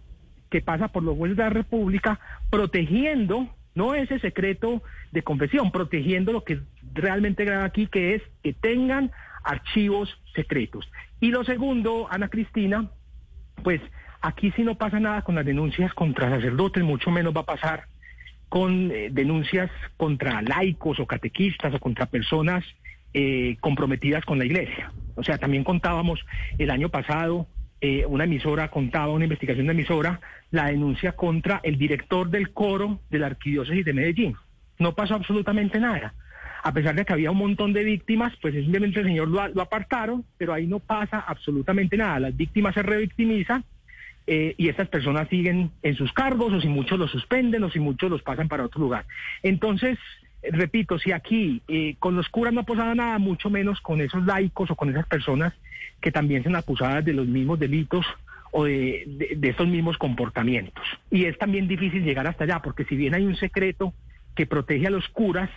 que 0.51 0.61
pasa 0.61 0.89
por 0.89 1.03
los 1.03 1.17
jueces 1.17 1.37
de 1.37 1.45
la 1.45 1.51
República 1.51 2.21
protegiendo 2.51 3.49
no 3.75 3.95
ese 3.95 4.19
secreto 4.19 4.83
de 5.13 5.23
confesión, 5.23 5.71
protegiendo 5.71 6.33
lo 6.33 6.45
que 6.45 6.61
realmente 6.93 7.45
grave 7.45 7.65
aquí, 7.65 7.87
que 7.87 8.15
es 8.15 8.23
que 8.43 8.53
tengan 8.53 9.11
archivos 9.45 10.21
secretos. 10.35 10.91
Y 11.21 11.31
lo 11.31 11.45
segundo, 11.45 12.07
Ana 12.11 12.29
Cristina, 12.29 12.91
pues 13.63 13.81
aquí 14.21 14.51
si 14.53 14.63
no 14.63 14.77
pasa 14.77 15.01
nada 15.01 15.23
con 15.23 15.35
las 15.35 15.47
denuncias 15.47 15.95
contra 15.95 16.29
sacerdotes, 16.29 16.85
mucho 16.85 17.11
menos 17.11 17.35
va 17.35 17.43
a 17.43 17.47
pasar 17.47 17.85
con 18.53 18.91
eh, 18.91 19.09
denuncias 19.11 19.71
contra 19.97 20.43
laicos 20.43 21.01
o 21.01 21.07
catequistas 21.07 21.73
o 21.73 21.79
contra 21.81 22.05
personas 22.05 22.63
eh, 23.15 23.57
comprometidas 23.61 24.27
con 24.27 24.39
la 24.39 24.45
iglesia. 24.45 24.93
O 25.15 25.25
sea, 25.25 25.39
también 25.39 25.65
contábamos 25.65 26.21
el 26.59 26.71
año 26.71 26.91
pasado, 26.91 27.47
eh, 27.81 28.05
una 28.05 28.25
emisora 28.25 28.69
contaba, 28.69 29.11
una 29.11 29.25
investigación 29.25 29.69
de 29.69 29.73
emisora, 29.73 30.21
la 30.51 30.67
denuncia 30.67 31.13
contra 31.13 31.61
el 31.63 31.79
director 31.79 32.29
del 32.29 32.51
coro 32.51 33.01
de 33.09 33.21
la 33.21 33.29
arquidiócesis 33.29 33.87
de 33.87 33.95
Medellín. 33.95 34.37
No 34.79 34.95
pasó 34.95 35.15
absolutamente 35.15 35.81
nada. 35.81 36.13
A 36.63 36.75
pesar 36.75 36.95
de 36.95 37.07
que 37.07 37.13
había 37.15 37.31
un 37.31 37.39
montón 37.39 37.73
de 37.73 37.85
víctimas, 37.85 38.35
pues 38.43 38.53
simplemente 38.53 39.01
el 39.01 39.07
señor 39.07 39.29
lo, 39.29 39.49
lo 39.49 39.63
apartaron, 39.63 40.27
pero 40.37 40.53
ahí 40.53 40.67
no 40.67 40.79
pasa 40.79 41.21
absolutamente 41.21 41.97
nada. 41.97 42.21
Las 42.21 42.37
víctimas 42.37 42.75
se 42.75 42.83
revictimizan 42.83 43.65
eh, 44.27 44.55
y 44.57 44.69
estas 44.69 44.89
personas 44.89 45.29
siguen 45.29 45.71
en 45.83 45.95
sus 45.97 46.13
cargos 46.13 46.53
o 46.53 46.61
si 46.61 46.69
muchos 46.69 46.99
los 46.99 47.11
suspenden 47.11 47.65
o 47.65 47.71
si 47.71 47.81
muchos 47.81 48.11
los 48.11 48.23
pasan 48.23 48.49
para 48.49 48.65
otro 48.65 48.81
lugar. 48.81 49.05
Entonces, 49.43 49.99
repito, 50.43 50.99
si 50.99 51.13
aquí 51.13 51.63
eh, 51.69 51.97
con 51.99 52.17
los 52.17 52.29
curas 52.29 52.53
no 52.53 52.61
ha 52.61 52.65
pasado 52.65 52.95
nada, 52.95 53.19
mucho 53.19 53.51
menos 53.51 53.81
con 53.81 54.01
esos 54.01 54.25
laicos 54.25 54.71
o 54.71 54.77
con 54.77 54.91
esas 54.91 55.07
personas 55.07 55.53
que 56.01 56.13
también 56.13 56.43
son 56.43 56.57
acusadas 56.57 57.05
de 57.05 57.13
los 57.13 57.27
mismos 57.27 57.59
delitos 57.59 58.07
o 58.51 58.65
de, 58.65 59.35
de 59.37 59.49
estos 59.49 59.67
mismos 59.69 59.99
comportamientos. 59.99 60.85
Y 61.11 61.25
es 61.25 61.39
también 61.39 61.69
difícil 61.69 62.05
llegar 62.05 62.27
hasta 62.27 62.45
allá, 62.45 62.61
porque 62.61 62.85
si 62.85 62.97
bien 62.97 63.15
hay 63.15 63.25
un 63.25 63.37
secreto 63.37 63.95
que 64.35 64.47
protege 64.47 64.87
a 64.87 64.91
los 64.91 65.09
curas, 65.09 65.51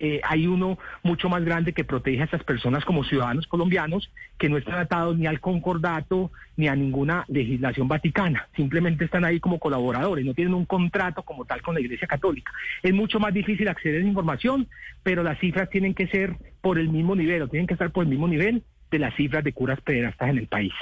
eh, 0.00 0.20
hay 0.22 0.46
uno 0.46 0.78
mucho 1.02 1.28
más 1.28 1.44
grande 1.44 1.72
que 1.72 1.84
protege 1.84 2.20
a 2.20 2.24
estas 2.24 2.44
personas 2.44 2.84
como 2.84 3.04
ciudadanos 3.04 3.46
colombianos 3.46 4.10
que 4.38 4.48
no 4.48 4.56
están 4.56 4.78
atados 4.78 5.18
ni 5.18 5.26
al 5.26 5.40
concordato 5.40 6.30
ni 6.56 6.68
a 6.68 6.76
ninguna 6.76 7.24
legislación 7.28 7.88
vaticana, 7.88 8.48
simplemente 8.56 9.04
están 9.04 9.24
ahí 9.24 9.40
como 9.40 9.58
colaboradores, 9.58 10.24
no 10.24 10.34
tienen 10.34 10.54
un 10.54 10.64
contrato 10.64 11.22
como 11.22 11.44
tal 11.44 11.62
con 11.62 11.74
la 11.74 11.80
Iglesia 11.80 12.08
Católica. 12.08 12.52
Es 12.82 12.92
mucho 12.92 13.20
más 13.20 13.32
difícil 13.32 13.68
acceder 13.68 13.96
a 13.96 13.98
esa 14.00 14.08
información, 14.08 14.68
pero 15.02 15.22
las 15.22 15.38
cifras 15.38 15.70
tienen 15.70 15.94
que 15.94 16.08
ser 16.08 16.36
por 16.60 16.78
el 16.78 16.88
mismo 16.88 17.14
nivel 17.14 17.42
o 17.42 17.48
tienen 17.48 17.66
que 17.66 17.74
estar 17.74 17.90
por 17.90 18.04
el 18.04 18.10
mismo 18.10 18.26
nivel 18.26 18.64
de 18.90 18.98
las 18.98 19.14
cifras 19.14 19.44
de 19.44 19.52
curas 19.52 19.80
pederastas 19.80 20.30
en 20.30 20.38
el 20.38 20.46
país. 20.46 20.72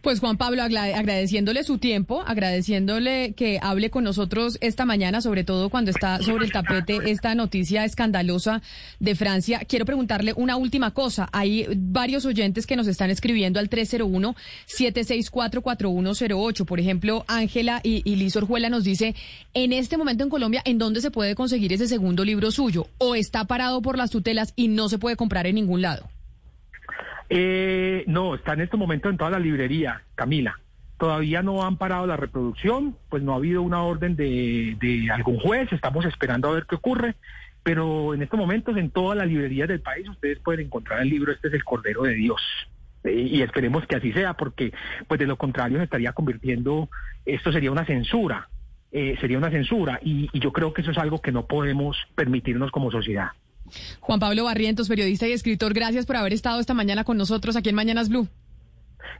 Pues 0.00 0.20
Juan 0.20 0.36
Pablo, 0.36 0.62
agradeciéndole 0.62 1.64
su 1.64 1.78
tiempo, 1.78 2.22
agradeciéndole 2.24 3.32
que 3.32 3.58
hable 3.60 3.90
con 3.90 4.04
nosotros 4.04 4.56
esta 4.60 4.84
mañana, 4.84 5.20
sobre 5.20 5.42
todo 5.42 5.70
cuando 5.70 5.90
está 5.90 6.22
sobre 6.22 6.44
el 6.44 6.52
tapete 6.52 7.10
esta 7.10 7.34
noticia 7.34 7.84
escandalosa 7.84 8.62
de 9.00 9.16
Francia. 9.16 9.62
Quiero 9.68 9.84
preguntarle 9.84 10.34
una 10.36 10.56
última 10.56 10.92
cosa. 10.92 11.28
Hay 11.32 11.66
varios 11.76 12.26
oyentes 12.26 12.64
que 12.64 12.76
nos 12.76 12.86
están 12.86 13.10
escribiendo 13.10 13.58
al 13.58 13.68
301-764-4108. 13.70 16.64
Por 16.64 16.78
ejemplo, 16.78 17.24
Ángela 17.26 17.80
y, 17.82 18.08
y 18.08 18.14
Liz 18.14 18.36
Orjuela 18.36 18.70
nos 18.70 18.84
dice, 18.84 19.16
en 19.52 19.72
este 19.72 19.96
momento 19.96 20.22
en 20.22 20.30
Colombia, 20.30 20.62
¿en 20.64 20.78
dónde 20.78 21.00
se 21.00 21.10
puede 21.10 21.34
conseguir 21.34 21.72
ese 21.72 21.88
segundo 21.88 22.24
libro 22.24 22.52
suyo? 22.52 22.86
¿O 22.98 23.16
está 23.16 23.46
parado 23.46 23.82
por 23.82 23.98
las 23.98 24.10
tutelas 24.10 24.52
y 24.54 24.68
no 24.68 24.88
se 24.88 24.98
puede 24.98 25.16
comprar 25.16 25.48
en 25.48 25.56
ningún 25.56 25.82
lado? 25.82 26.08
Eh, 27.30 28.04
no, 28.06 28.34
está 28.34 28.54
en 28.54 28.62
este 28.62 28.76
momento 28.76 29.08
en 29.08 29.16
toda 29.16 29.30
la 29.30 29.38
librería, 29.38 30.02
Camila. 30.14 30.58
Todavía 30.98 31.42
no 31.42 31.64
han 31.64 31.76
parado 31.76 32.06
la 32.06 32.16
reproducción, 32.16 32.96
pues 33.08 33.22
no 33.22 33.32
ha 33.32 33.36
habido 33.36 33.62
una 33.62 33.82
orden 33.82 34.16
de, 34.16 35.08
algún 35.12 35.38
juez, 35.38 35.72
estamos 35.72 36.04
esperando 36.06 36.48
a 36.48 36.54
ver 36.54 36.66
qué 36.66 36.74
ocurre, 36.74 37.14
pero 37.62 38.14
en 38.14 38.22
estos 38.22 38.38
momentos 38.38 38.76
en 38.76 38.90
todas 38.90 39.16
las 39.16 39.28
librerías 39.28 39.68
del 39.68 39.80
país 39.80 40.08
ustedes 40.08 40.38
pueden 40.40 40.66
encontrar 40.66 41.00
el 41.02 41.10
libro 41.10 41.30
Este 41.30 41.48
es 41.48 41.54
el 41.54 41.64
Cordero 41.64 42.02
de 42.02 42.14
Dios. 42.14 42.40
Eh, 43.04 43.28
y 43.30 43.42
esperemos 43.42 43.86
que 43.86 43.94
así 43.94 44.12
sea, 44.12 44.34
porque 44.34 44.72
pues 45.06 45.20
de 45.20 45.26
lo 45.26 45.36
contrario 45.36 45.78
se 45.78 45.84
estaría 45.84 46.12
convirtiendo, 46.12 46.88
esto 47.24 47.52
sería 47.52 47.70
una 47.70 47.84
censura, 47.84 48.48
eh, 48.90 49.16
sería 49.20 49.38
una 49.38 49.50
censura, 49.50 50.00
y 50.02 50.36
yo 50.36 50.52
creo 50.52 50.72
que 50.72 50.82
eso 50.82 50.90
es 50.90 50.98
algo 50.98 51.20
que 51.20 51.30
no 51.30 51.46
podemos 51.46 51.96
permitirnos 52.16 52.72
como 52.72 52.90
sociedad. 52.90 53.28
Juan 54.00 54.20
Pablo 54.20 54.44
Barrientos, 54.44 54.88
periodista 54.88 55.26
y 55.28 55.32
escritor, 55.32 55.74
gracias 55.74 56.06
por 56.06 56.16
haber 56.16 56.32
estado 56.32 56.60
esta 56.60 56.74
mañana 56.74 57.04
con 57.04 57.16
nosotros 57.16 57.56
aquí 57.56 57.68
en 57.68 57.74
Mañanas 57.74 58.08
Blue. 58.08 58.28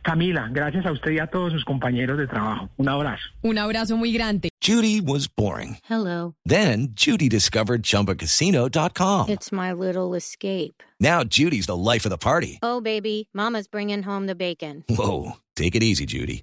Camila, 0.02 0.48
gracias 0.52 0.86
a 0.86 0.92
usted 0.92 1.12
y 1.12 1.18
a 1.18 1.26
todos 1.26 1.52
sus 1.52 1.64
compañeros 1.64 2.18
de 2.18 2.26
trabajo. 2.26 2.68
Un 2.76 2.88
abrazo. 2.88 3.22
Un 3.42 3.58
abrazo 3.58 3.96
muy 3.96 4.12
grande. 4.12 4.48
Judy 4.60 5.00
was 5.00 5.28
boring. 5.28 5.78
Hello. 5.88 6.34
Then 6.44 6.88
Judy 6.94 7.28
discovered 7.28 7.82
ChumbaCasino.com. 7.82 9.28
It's 9.28 9.52
my 9.52 9.72
little 9.72 10.14
escape. 10.14 10.82
Now 11.00 11.24
Judy's 11.24 11.66
the 11.66 11.76
life 11.76 12.04
of 12.06 12.10
the 12.10 12.18
party. 12.18 12.58
Oh, 12.62 12.80
baby, 12.80 13.28
mama's 13.32 13.68
bringing 13.68 14.02
home 14.02 14.26
the 14.26 14.34
bacon. 14.34 14.84
Whoa, 14.88 15.36
take 15.56 15.74
it 15.74 15.82
easy, 15.82 16.06
Judy. 16.06 16.42